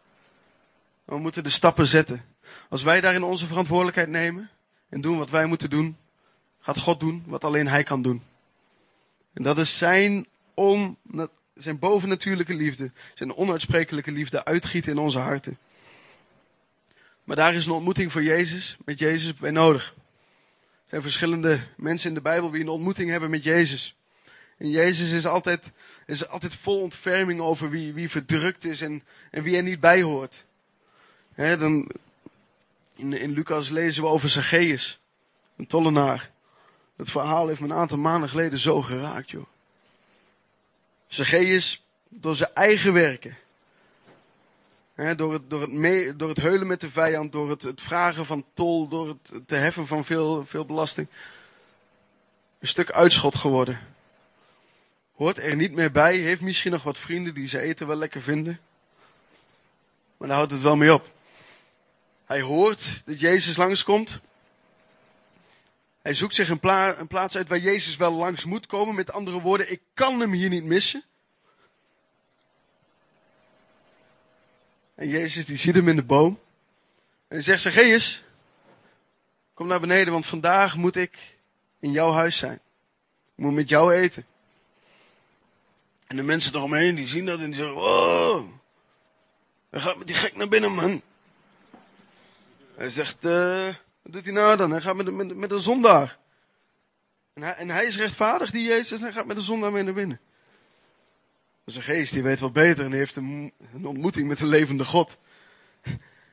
[1.06, 2.26] We moeten de stappen zetten.
[2.70, 4.50] Als wij daarin onze verantwoordelijkheid nemen
[4.90, 5.98] en doen wat wij moeten doen,
[6.68, 8.24] gaat God doen wat alleen Hij kan doen.
[9.34, 10.98] En dat is zijn, on,
[11.56, 15.58] zijn bovennatuurlijke liefde, zijn onuitsprekelijke liefde uitgieten in onze harten.
[17.24, 19.94] Maar daar is een ontmoeting voor Jezus, met Jezus bij nodig.
[19.96, 23.96] Er zijn verschillende mensen in de Bijbel die een ontmoeting hebben met Jezus.
[24.58, 25.64] En Jezus is altijd,
[26.06, 30.02] is altijd vol ontferming over wie, wie verdrukt is en, en wie er niet bij
[30.02, 30.46] hoort.
[31.36, 31.92] dan,
[32.96, 35.00] in, in Lucas lezen we over Zacchaeus,
[35.58, 36.36] een tollenaar.
[36.98, 39.46] Het verhaal heeft me een aantal maanden geleden zo geraakt, joh.
[41.08, 43.38] Zacchaeus, door zijn eigen werken,
[45.16, 48.46] door, het, door, het door het heulen met de vijand, door het, het vragen van
[48.54, 51.08] tol, door het te heffen van veel, veel belasting.
[52.60, 53.80] Een stuk uitschot geworden.
[55.16, 58.22] Hoort er niet meer bij, heeft misschien nog wat vrienden die zijn eten wel lekker
[58.22, 58.60] vinden.
[60.18, 61.08] Maar daar houdt het wel mee op.
[62.26, 64.20] Hij hoort dat Jezus langskomt.
[66.08, 66.60] Hij zoekt zich een,
[67.00, 68.96] een plaats uit waar Jezus wel langs moet komen.
[68.96, 71.04] Met andere woorden, ik kan hem hier niet missen.
[74.96, 76.40] En Jezus die ziet hem in de boom.
[77.28, 78.24] En zegt, Zacchaeus,
[79.54, 81.38] kom naar beneden, want vandaag moet ik
[81.80, 82.60] in jouw huis zijn.
[83.36, 84.26] Ik moet met jou eten.
[86.08, 88.50] En de mensen eromheen, die zien dat en die zeggen, wow,
[89.70, 91.02] hij gaat met die gek naar binnen, man.
[92.76, 93.76] Hij zegt, uh,
[94.12, 94.72] doet hij nou dan?
[94.72, 96.18] Hij gaat met, met, met een zondaar.
[97.34, 99.84] En hij, en hij is rechtvaardig, die Jezus, en hij gaat met een zondaar mee
[99.84, 100.20] naar binnen.
[101.66, 103.54] Dus een geest die weet wat beter en die heeft een,
[103.84, 105.18] ontmoeting met de levende God.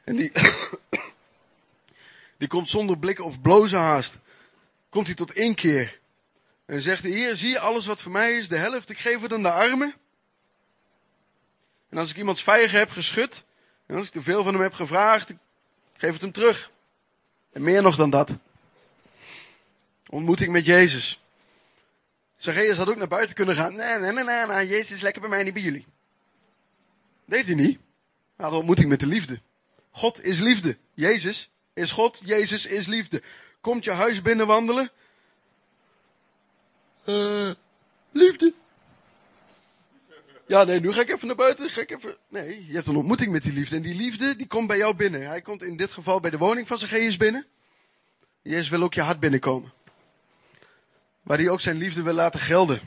[0.05, 0.33] En die,
[2.39, 4.15] die komt zonder blikken of blozen haast.
[4.89, 6.01] Komt hij tot inkeer.
[6.67, 9.33] En zegt, hier zie je alles wat voor mij is, de helft, ik geef het
[9.33, 9.95] aan de armen.
[11.89, 13.45] En als ik iemands vijgen heb geschud,
[13.87, 15.33] en als ik te veel van hem heb gevraagd,
[15.97, 16.71] geef het hem terug.
[17.55, 18.31] En meer nog dan dat.
[20.07, 21.21] Ontmoeting met Jezus.
[22.37, 23.77] Zacchaeus had ook naar buiten kunnen gaan.
[23.77, 25.87] Nee, nee, nee, nee, nee, Jezus is lekker bij mij, niet bij jullie.
[27.25, 27.79] Deed hij niet.
[28.37, 29.41] Hij had ontmoeting met de liefde.
[29.91, 30.77] God is liefde.
[30.95, 32.21] Jezus is God.
[32.25, 33.23] Jezus is liefde.
[33.61, 34.91] Komt je huis binnen wandelen?
[37.05, 37.51] Uh,
[38.13, 38.55] liefde.
[40.47, 41.71] Ja, nee, nu ga ik even naar buiten.
[41.71, 42.17] Ga ik even...
[42.29, 43.77] Nee, je hebt een ontmoeting met die liefde.
[43.77, 45.27] En die liefde, die komt bij jou binnen.
[45.27, 47.47] Hij komt in dit geval bij de woning van Zacchaeus binnen.
[48.43, 49.73] Jezus wil ook je hart binnenkomen.
[51.23, 52.81] Waar hij ook zijn liefde wil laten gelden.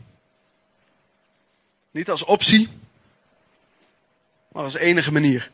[1.92, 2.70] Niet als optie,
[4.52, 5.52] maar als enige manier.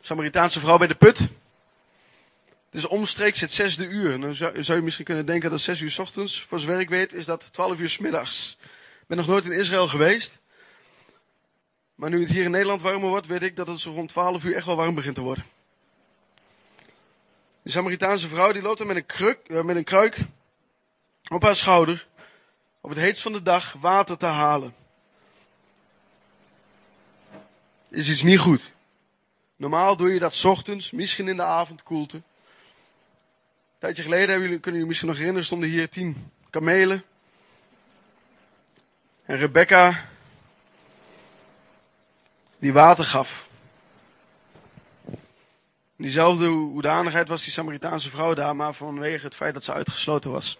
[0.00, 1.20] Samaritaanse vrouw bij de put.
[2.74, 4.20] Is omstreeks het zesde uur.
[4.20, 6.88] Dan zou, zou, je misschien kunnen denken dat zes uur s ochtends, voor zover ik
[6.88, 8.56] weet, is dat twaalf uur s middags.
[9.00, 10.38] Ik ben nog nooit in Israël geweest.
[11.94, 14.44] Maar nu het hier in Nederland warmer wordt, weet ik dat het zo rond twaalf
[14.44, 15.44] uur echt wel warm begint te worden.
[17.62, 20.18] De Samaritaanse vrouw die loopt er met een, kruk, eh, met een kruik
[21.28, 22.06] op haar schouder
[22.80, 24.74] op het heetst van de dag water te halen.
[27.88, 28.72] Is iets niet goed.
[29.56, 32.22] Normaal doe je dat ochtends, misschien in de avondkoelte.
[33.84, 37.04] Tijdje geleden hebben jullie, kunnen jullie misschien nog herinneren, stonden hier tien kamelen.
[39.24, 40.08] En Rebecca,
[42.58, 43.48] die water gaf.
[45.96, 50.58] Diezelfde hoedanigheid was die Samaritaanse vrouw daar, maar vanwege het feit dat ze uitgesloten was.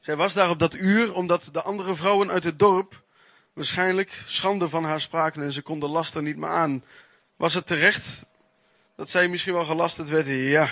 [0.00, 3.02] Zij was daar op dat uur omdat de andere vrouwen uit het dorp
[3.52, 6.84] waarschijnlijk schande van haar spraken en ze konden laster niet meer aan.
[7.36, 8.26] Was het terecht
[8.96, 10.26] dat zij misschien wel gelasterd werd?
[10.26, 10.70] Ja.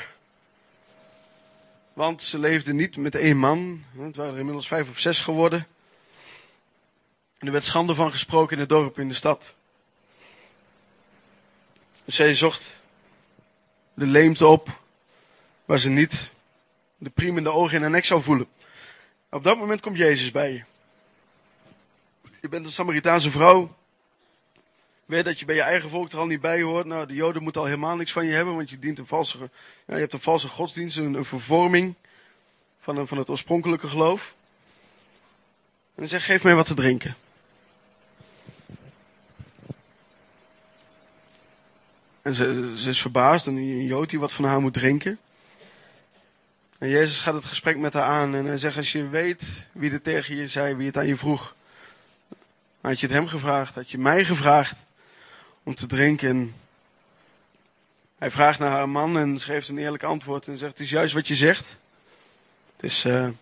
[1.93, 3.85] Want ze leefde niet met één man.
[3.97, 5.67] Het waren er inmiddels vijf of zes geworden.
[7.39, 9.55] En er werd schande van gesproken in het dorp, in de stad.
[12.05, 12.81] Dus zij zocht
[13.95, 14.69] de leemte op
[15.65, 16.31] waar ze niet
[16.97, 18.47] de priem in de ogen in haar nek zou voelen.
[19.31, 20.63] Op dat moment komt Jezus bij je.
[22.41, 23.77] Je bent een Samaritaanse vrouw.
[25.07, 26.87] Weet dat je bij je eigen volk er al niet bij hoort.
[26.87, 29.39] Nou, de Joden moeten al helemaal niks van je hebben, want je dient een valse,
[29.87, 31.95] ja, je hebt een valse godsdienst, een, een vervorming
[32.81, 34.35] van, van het oorspronkelijke geloof.
[35.95, 37.17] En hij zegt, geef mij wat te drinken.
[42.23, 45.19] En ze, ze is verbaasd, en een Jood die wat van haar moet drinken.
[46.79, 49.91] En Jezus gaat het gesprek met haar aan en hij zegt, als je weet wie
[49.91, 51.55] er tegen je zei, wie het aan je vroeg.
[52.81, 54.77] Had je het hem gevraagd, had je mij gevraagd
[55.65, 56.29] om te drinken.
[56.29, 56.55] En
[58.19, 61.15] hij vraagt naar haar man en schreef een eerlijk antwoord en zegt, het is juist
[61.15, 61.67] wat je zegt.
[62.77, 63.35] Het is, uh, het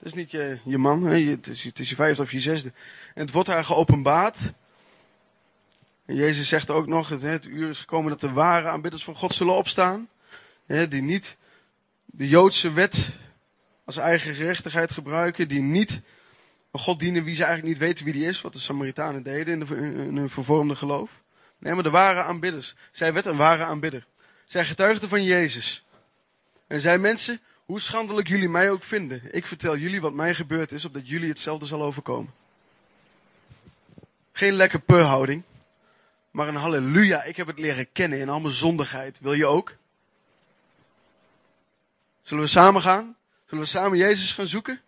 [0.00, 1.18] is niet je, je man, hè?
[1.18, 2.72] Het, is, het is je vijfde of je zesde.
[3.14, 4.38] En het wordt haar geopenbaard.
[6.06, 9.16] En Jezus zegt ook nog, het, het uur is gekomen dat de ware aanbidders van
[9.16, 10.08] God zullen opstaan.
[10.66, 11.36] Hè, die niet
[12.06, 13.08] de Joodse wet
[13.84, 16.00] als eigen gerechtigheid gebruiken, die niet
[16.72, 19.66] God dienen wie ze eigenlijk niet weten wie die is, wat de Samaritanen deden in,
[19.66, 19.76] de,
[20.06, 21.10] in hun vervormde geloof.
[21.60, 22.74] Nee, maar de ware aanbidders.
[22.90, 24.06] Zij werd een ware aanbidder.
[24.44, 25.84] Zij getuigde van Jezus.
[26.66, 30.72] En zei mensen, hoe schandelijk jullie mij ook vinden, ik vertel jullie wat mij gebeurd
[30.72, 32.32] is, opdat jullie hetzelfde zal overkomen.
[34.32, 35.42] Geen lekker peurhouding,
[36.30, 39.18] maar een halleluja, ik heb het leren kennen in al mijn zondigheid.
[39.20, 39.76] Wil je ook?
[42.22, 43.16] Zullen we samen gaan?
[43.46, 44.80] Zullen we samen Jezus gaan zoeken?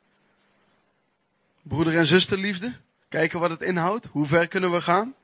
[1.62, 2.74] Broeder en zusterliefde?
[3.08, 4.06] Kijken wat het inhoudt?
[4.10, 5.14] Hoe ver kunnen we gaan?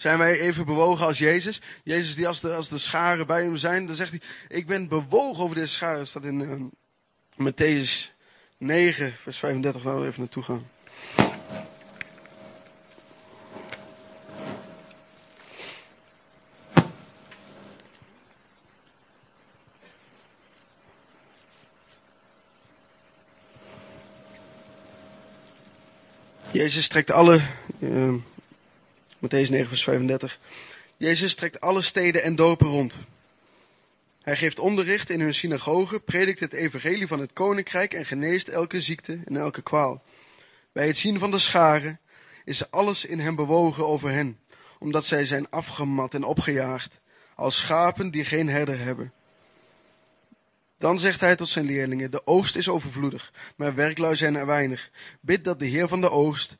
[0.00, 1.60] Zijn wij even bewogen als Jezus?
[1.84, 4.88] Jezus die als de, als de scharen bij hem zijn, dan zegt hij, ik ben
[4.88, 5.98] bewogen over deze scharen.
[5.98, 6.72] Dat staat in
[7.38, 8.10] uh, Matthäus
[8.58, 10.68] 9, vers 35, waar we even naartoe gaan.
[26.50, 27.40] Jezus trekt alle,
[27.78, 28.14] uh,
[29.20, 30.38] Matthäus 9 vers 35,
[30.96, 32.96] Jezus trekt alle steden en dorpen rond.
[34.22, 38.80] Hij geeft onderricht in hun synagogen, predikt het evangelie van het koninkrijk en geneest elke
[38.80, 40.02] ziekte en elke kwaal.
[40.72, 42.00] Bij het zien van de scharen
[42.44, 44.38] is alles in hem bewogen over hen,
[44.78, 46.92] omdat zij zijn afgemat en opgejaagd,
[47.34, 49.12] als schapen die geen herder hebben.
[50.78, 54.90] Dan zegt hij tot zijn leerlingen, de oogst is overvloedig, maar werklui zijn er weinig.
[55.20, 56.56] Bid dat de Heer van de oogst,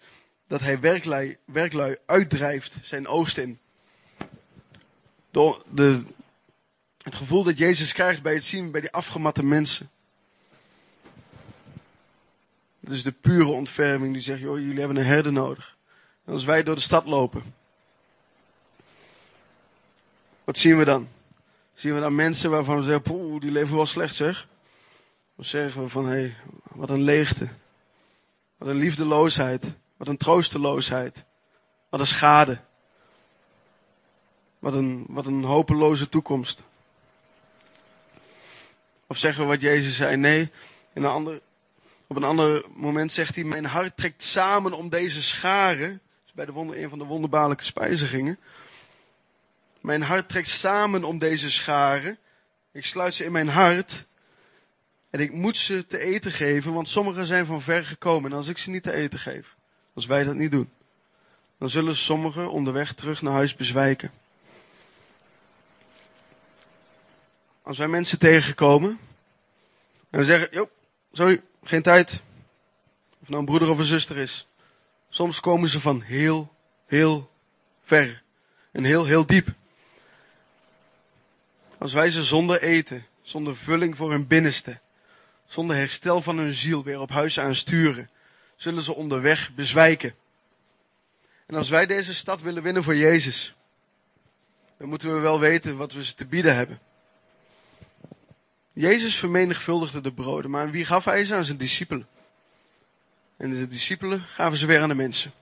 [0.51, 3.59] dat hij werklui, werklui uitdrijft zijn oogst in.
[5.31, 6.03] De, de,
[6.99, 9.91] het gevoel dat Jezus krijgt bij het zien bij die afgematte mensen.
[12.81, 15.77] Dat is de pure ontferming die zegt, joh, jullie hebben een herder nodig.
[16.25, 17.55] En als wij door de stad lopen,
[20.45, 21.09] wat zien we dan?
[21.75, 24.49] zien we dan mensen waarvan we zeggen, poeh, die leven wel slecht zeg.
[25.37, 27.49] Dan zeggen we van, hé, hey, wat een leegte.
[28.57, 29.75] Wat een liefdeloosheid.
[30.01, 31.25] Wat een troosteloosheid.
[31.89, 32.61] Wat een schade.
[34.59, 36.63] Wat een, wat een hopeloze toekomst.
[39.07, 40.17] Of zeggen we wat Jezus zei?
[40.17, 40.41] Nee,
[40.93, 41.41] in een ander,
[42.07, 46.01] op een ander moment zegt hij, mijn hart trekt samen om deze scharen.
[46.35, 48.39] bij de wonder, een van de wonderbaarlijke spijzigingen.
[49.81, 52.19] Mijn hart trekt samen om deze scharen.
[52.73, 54.07] Ik sluit ze in mijn hart.
[55.11, 58.31] En ik moet ze te eten geven, want sommigen zijn van ver gekomen.
[58.31, 59.59] En als ik ze niet te eten geef,
[59.95, 60.71] als wij dat niet doen,
[61.59, 64.11] dan zullen sommigen onderweg terug naar huis bezwijken.
[67.63, 68.99] Als wij mensen tegenkomen
[70.11, 70.71] en we zeggen, joh,
[71.13, 72.23] sorry, geen tijd.
[73.23, 74.47] Of nou een broeder of een zuster is.
[75.09, 76.55] Soms komen ze van heel,
[76.87, 77.31] heel
[77.85, 78.23] ver.
[78.73, 79.49] En heel, heel diep.
[81.79, 84.79] Als wij ze zonder eten, zonder vulling voor hun binnenste,
[85.47, 88.11] zonder herstel van hun ziel weer op huis aansturen,
[88.61, 90.15] zullen ze onderweg bezwijken.
[91.47, 93.55] En als wij deze stad willen winnen voor Jezus,
[94.77, 96.81] dan moeten we wel weten wat we ze te bieden hebben.
[98.73, 102.09] Jezus vermenigvuldigde de broden, maar wie gaf hij ze aan zijn discipelen?
[103.37, 105.33] En de discipelen gaven ze weer aan de mensen.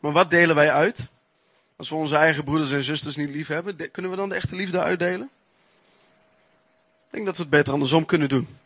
[0.00, 0.98] Maar wat delen wij uit?
[1.76, 4.54] Als we onze eigen broeders en zusters niet lief hebben, kunnen we dan de echte
[4.54, 5.30] liefde uitdelen?
[7.06, 8.59] Ik denk dat we het beter andersom kunnen doen.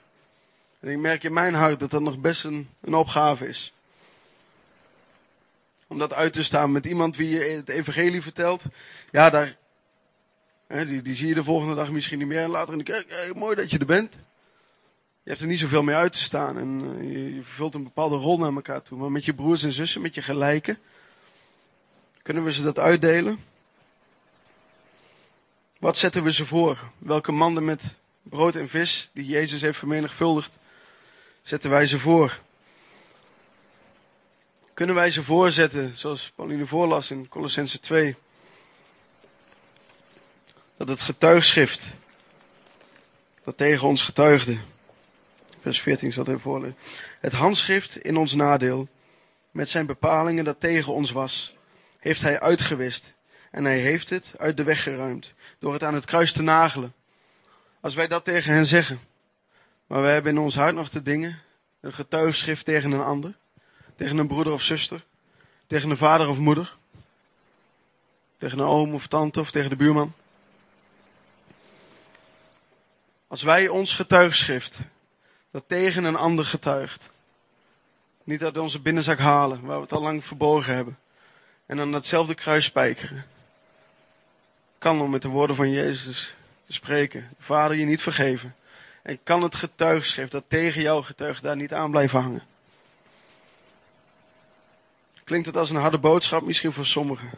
[0.84, 3.72] En ik merk in mijn hart dat dat nog best een, een opgave is.
[5.86, 8.62] Om dat uit te staan met iemand wie je het evangelie vertelt.
[9.10, 9.56] Ja, daar,
[10.66, 12.42] hè, die, die zie je de volgende dag misschien niet meer.
[12.42, 14.12] En later in de kerk, hey, mooi dat je er bent.
[15.22, 17.84] Je hebt er niet zoveel mee uit te staan en uh, je, je vervult een
[17.84, 18.98] bepaalde rol naar elkaar toe.
[18.98, 20.78] Maar met je broers en zussen, met je gelijken,
[22.22, 23.38] kunnen we ze dat uitdelen?
[25.78, 26.90] Wat zetten we ze voor?
[26.98, 27.82] Welke manden met
[28.22, 30.58] brood en vis, die Jezus heeft vermenigvuldigd,
[31.44, 32.40] zetten wij ze voor?
[34.74, 38.16] Kunnen wij ze voorzetten, zoals Pauline voorlas in Colossense 2?
[40.76, 41.86] Dat het getuigschrift,
[43.44, 44.58] dat tegen ons getuigde,
[45.60, 46.76] vers 14 zal even voorlezen.
[47.20, 48.88] Het handschrift in ons nadeel,
[49.50, 51.54] met zijn bepalingen dat tegen ons was,
[51.98, 53.12] heeft hij uitgewist.
[53.50, 56.94] En hij heeft het uit de weg geruimd, door het aan het kruis te nagelen.
[57.80, 59.00] Als wij dat tegen hen zeggen,
[59.86, 61.40] maar wij hebben in ons hart nog de dingen,
[61.80, 63.34] een getuigschrift tegen een ander,
[63.96, 65.04] tegen een broeder of zuster,
[65.66, 66.76] tegen een vader of moeder,
[68.38, 70.12] tegen een oom of tante of tegen de buurman.
[73.26, 74.78] Als wij ons getuigschrift,
[75.50, 77.10] dat tegen een ander getuigt,
[78.24, 80.98] niet uit onze binnenzak halen, waar we het al lang verborgen hebben,
[81.66, 83.26] en dan datzelfde kruis spijkeren,
[84.78, 86.34] kan om met de woorden van Jezus
[86.66, 88.54] te spreken, Vader je niet vergeven,
[89.04, 92.42] en kan het getuigschrift dat tegen jou getuigt daar niet aan blijven hangen.
[95.24, 97.30] Klinkt het als een harde boodschap misschien voor sommigen,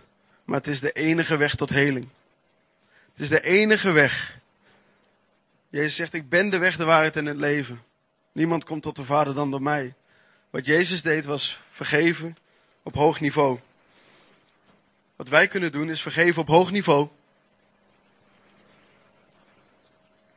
[0.44, 2.08] maar het is de enige weg tot heling.
[3.12, 4.38] Het is de enige weg.
[5.68, 7.82] Jezus zegt, ik ben de weg, de waarheid en het leven.
[8.32, 9.94] Niemand komt tot de Vader dan door mij.
[10.50, 12.36] Wat Jezus deed was vergeven
[12.82, 13.58] op hoog niveau.
[15.16, 17.08] Wat wij kunnen doen is vergeven op hoog niveau.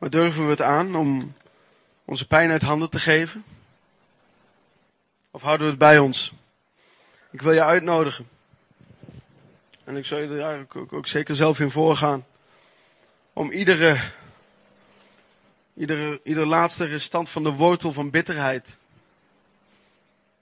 [0.00, 1.34] Maar durven we het aan om
[2.04, 3.44] onze pijn uit handen te geven?
[5.30, 6.32] Of houden we het bij ons?
[7.30, 8.28] Ik wil je uitnodigen.
[9.84, 12.26] En ik zal je er eigenlijk ook, ook zeker zelf in voorgaan.
[13.32, 14.00] Om iedere,
[15.74, 18.68] iedere, ieder laatste restant van de wortel van bitterheid.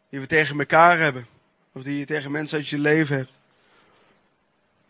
[0.09, 1.27] Die we tegen elkaar hebben.
[1.73, 3.33] Of die je tegen mensen uit je leven hebt.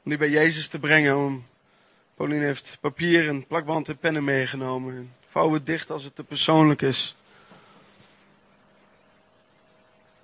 [0.03, 1.17] Om die bij Jezus te brengen.
[1.17, 1.47] Om,
[2.19, 4.97] Pauline heeft papier en plakband en pennen meegenomen.
[4.97, 7.17] En vouw het dicht als het te persoonlijk is.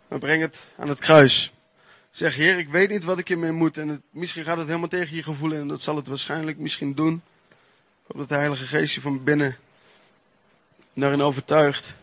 [0.08, 1.52] Maar breng het aan het kruis.
[2.10, 3.76] Zeg, Heer, ik weet niet wat ik hiermee moet.
[3.76, 5.52] En het, misschien gaat het helemaal tegen je gevoel.
[5.52, 7.22] En dat zal het waarschijnlijk misschien doen.
[7.48, 9.56] Ik hoop dat de Heilige Geest je van binnen
[10.92, 11.94] daarin overtuigt.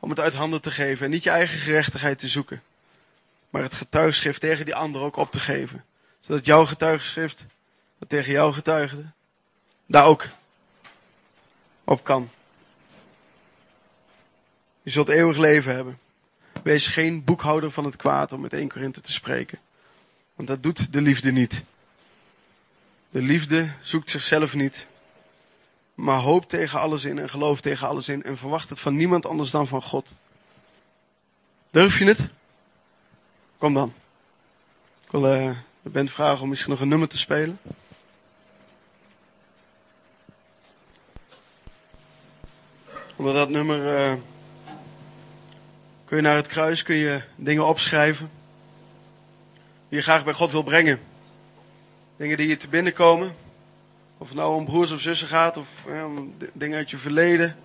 [0.00, 1.04] Om het uit handen te geven.
[1.04, 2.62] En niet je eigen gerechtigheid te zoeken.
[3.50, 5.84] Maar het getuigschrift tegen die ander ook op te geven.
[6.20, 7.44] Zodat jouw getuigschrift,
[7.98, 9.10] dat tegen jou getuigde,
[9.86, 10.28] daar ook
[11.84, 12.28] op kan.
[14.82, 15.98] Je zult eeuwig leven hebben.
[16.62, 19.58] Wees geen boekhouder van het kwaad om met 1 Korinthe te spreken.
[20.34, 21.64] Want dat doet de liefde niet.
[23.10, 24.86] De liefde zoekt zichzelf niet.
[25.94, 28.22] Maar hoopt tegen alles in en gelooft tegen alles in.
[28.22, 30.12] En verwacht het van niemand anders dan van God.
[31.70, 32.28] Durf je het?
[33.58, 33.92] Kom dan.
[35.04, 37.58] Ik wil uh, de band vragen om misschien nog een nummer te spelen.
[43.18, 44.08] Onder dat nummer...
[44.08, 44.12] Uh,
[46.04, 48.30] Kun je naar het kruis, kun je dingen opschrijven.
[49.88, 51.00] Die je graag bij God wil brengen.
[52.16, 53.34] Dingen die je te binnenkomen.
[54.18, 55.68] Of het nou om broers of zussen gaat, of
[56.04, 57.56] om dingen uit je verleden.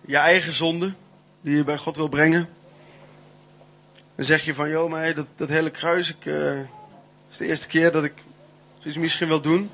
[0.00, 0.92] Je eigen zonde,
[1.40, 2.48] die je bij God wil brengen.
[4.14, 6.60] Dan zeg je van, joh, maar dat, dat hele kruis, ik, uh,
[7.30, 8.14] is de eerste keer dat ik
[8.78, 9.70] zoiets misschien wil doen.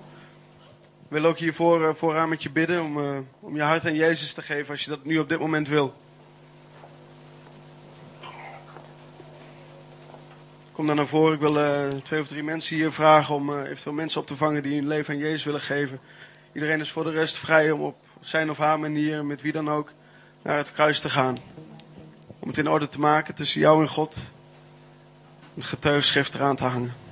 [1.15, 3.95] Ik wil ook hiervoor uh, vooraan met je bidden om, uh, om je hart aan
[3.95, 5.95] Jezus te geven als je dat nu op dit moment wil.
[10.73, 11.35] Kom dan naar voren.
[11.35, 14.63] Ik wil uh, twee of drie mensen hier vragen om eventueel mensen op te vangen
[14.63, 16.01] die hun leven aan Jezus willen geven.
[16.53, 19.71] Iedereen is voor de rest vrij om op zijn of haar manier, met wie dan
[19.71, 19.93] ook,
[20.43, 21.37] naar het kruis te gaan.
[22.39, 24.17] Om het in orde te maken tussen jou en God.
[25.57, 27.04] Een getuigschrift eraan te hangen.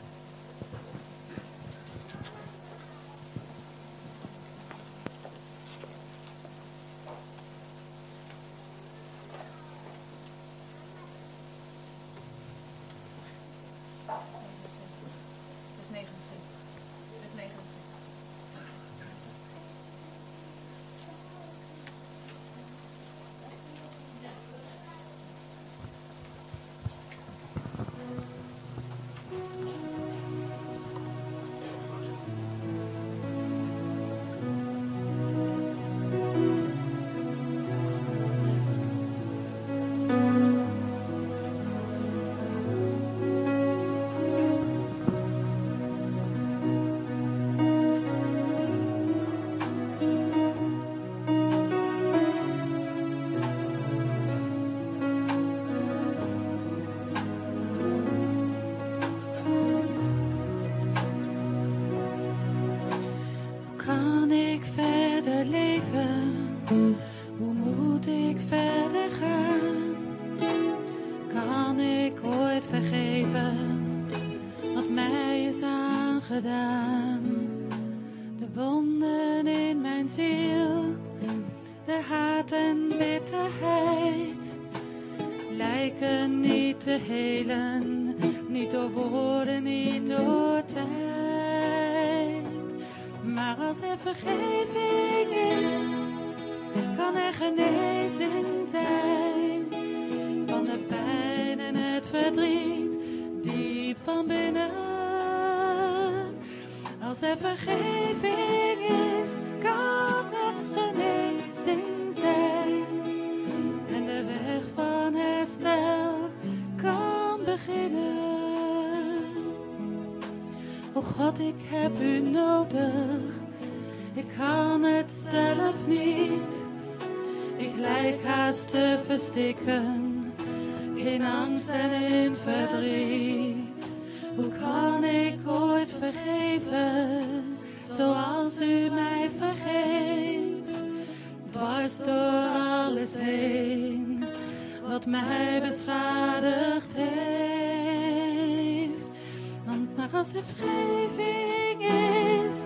[150.22, 152.56] Als er vergeving is,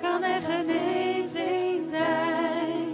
[0.00, 2.86] kan er genezing zijn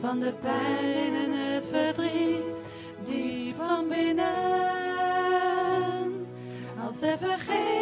[0.00, 2.56] van de pijn en het verdriet
[3.04, 4.26] diep van binnen.
[6.86, 7.77] Als er vergeving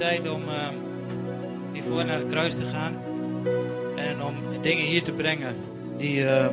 [0.00, 0.68] tijd om uh,
[1.72, 2.94] hiervoor naar het kruis te gaan.
[3.96, 5.54] En om dingen hier te brengen
[5.96, 6.46] die, eh,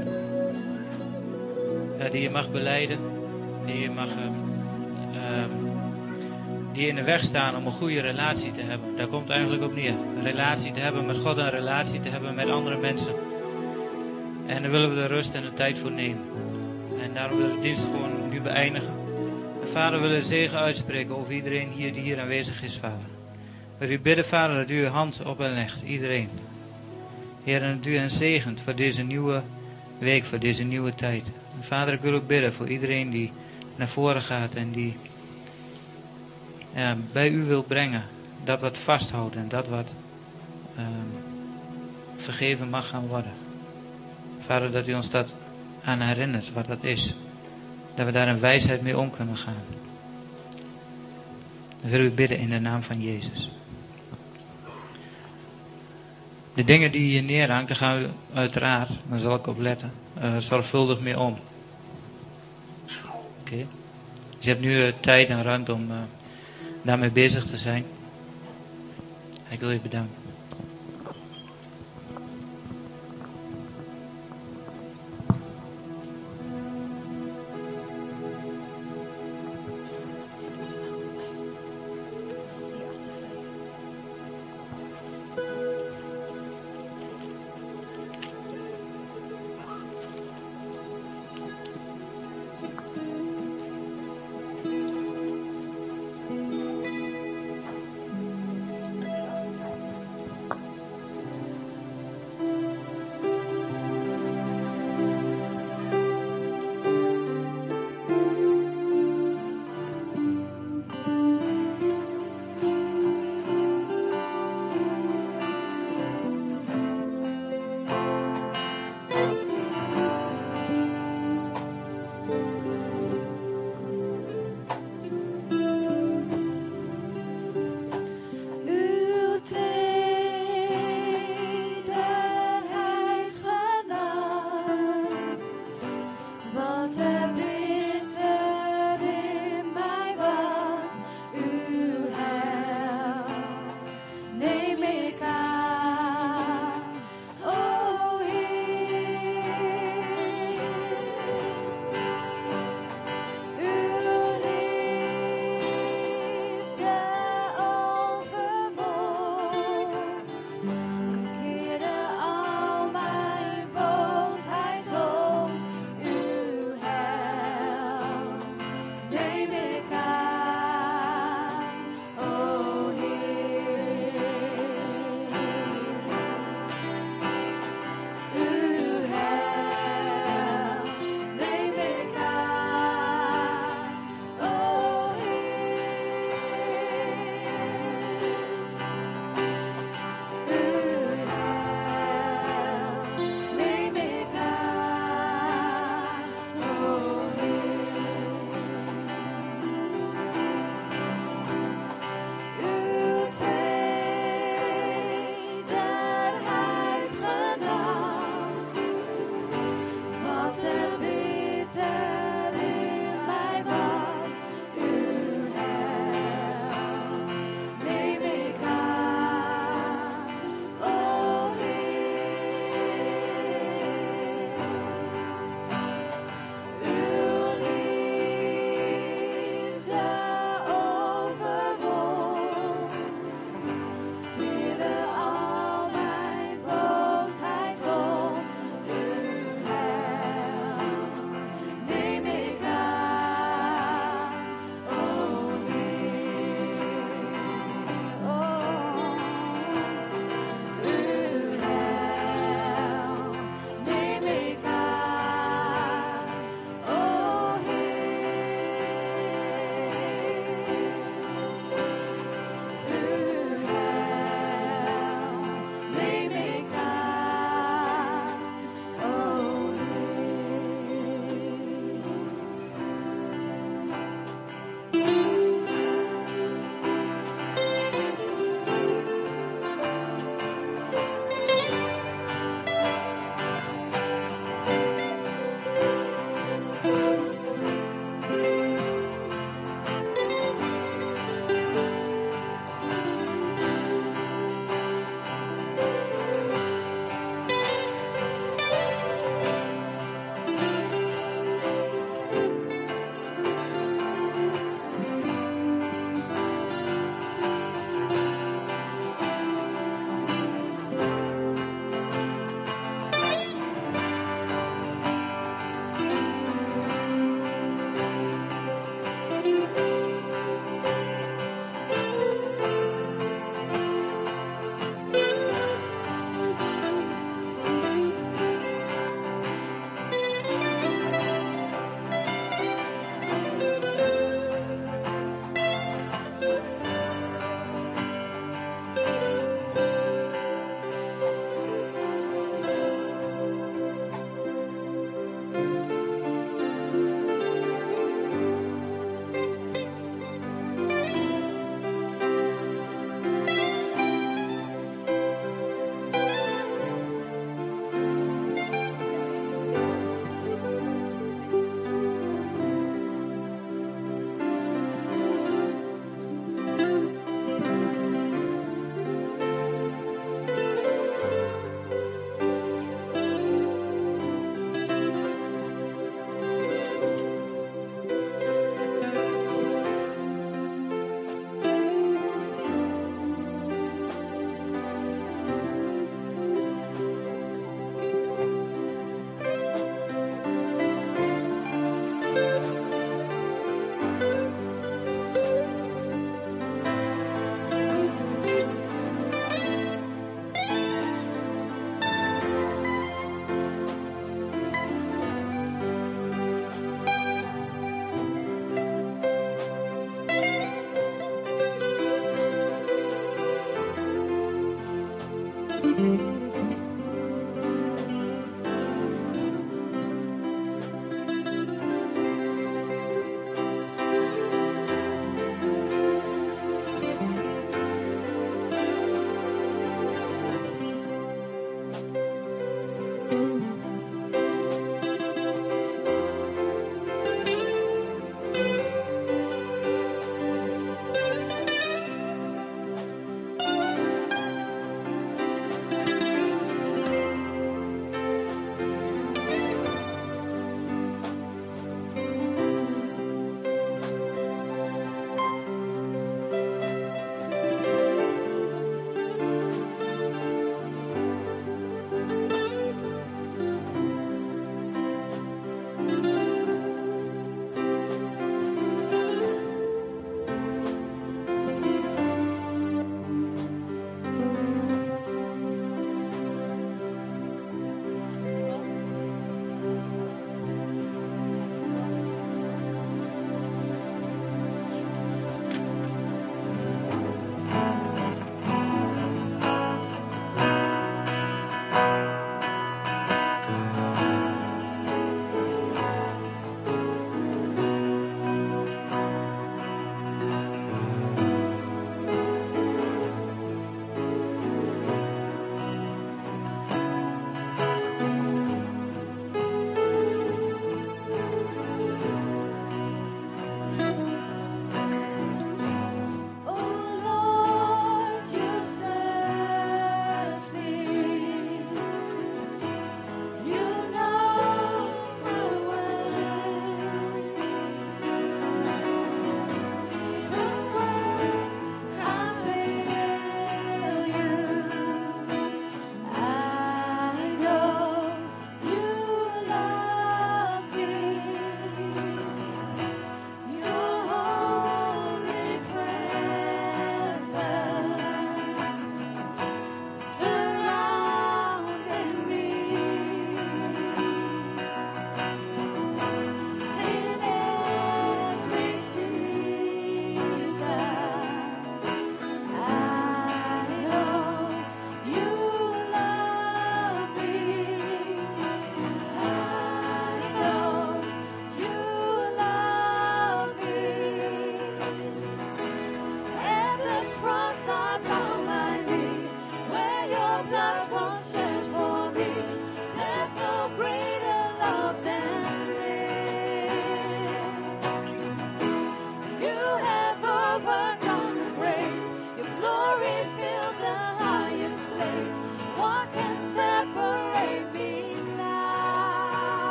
[2.12, 2.98] die je mag beleiden.
[3.66, 4.10] Die je mag.
[4.10, 5.46] eh, eh,
[6.74, 8.96] die in de weg staan om een goede relatie te hebben.
[8.96, 9.94] Daar komt eigenlijk op neer.
[10.18, 13.14] Een relatie te hebben met God en een relatie te hebben met andere mensen.
[14.46, 16.24] En daar willen we de rust en de tijd voor nemen.
[17.02, 18.94] En daarom willen we de dienst gewoon nu beëindigen.
[19.62, 23.17] En vader, we willen zegen uitspreken over iedereen hier die hier aanwezig is, vader.
[23.78, 26.30] We u bidden, vader, dat u uw hand op hen legt, iedereen.
[27.44, 29.42] Heer, en dat u hen zegent voor deze nieuwe
[29.98, 31.28] week, voor deze nieuwe tijd.
[31.62, 33.32] Vader, ik wil ook bidden voor iedereen die
[33.76, 34.96] naar voren gaat en die
[37.12, 38.04] bij u wil brengen.
[38.44, 39.88] Dat wat vasthoudt en dat wat
[40.76, 40.88] ehm,
[42.18, 43.32] vergeven mag gaan worden.
[44.46, 45.34] Vader, dat u ons dat
[45.84, 47.14] aan herinnert, wat dat is.
[47.96, 49.64] Dat we daar in wijsheid mee om kunnen gaan.
[51.82, 53.52] Dan willen we bidden in de naam van Jezus.
[56.58, 60.38] De dingen die je neerhangt, daar gaan we uiteraard, daar zal ik op letten, eh,
[60.38, 61.38] zorgvuldig mee om.
[63.40, 63.66] Oké.
[64.36, 65.98] Dus je hebt nu eh, tijd en ruimte om eh,
[66.82, 67.86] daarmee bezig te zijn.
[69.50, 70.27] Ik wil je bedanken.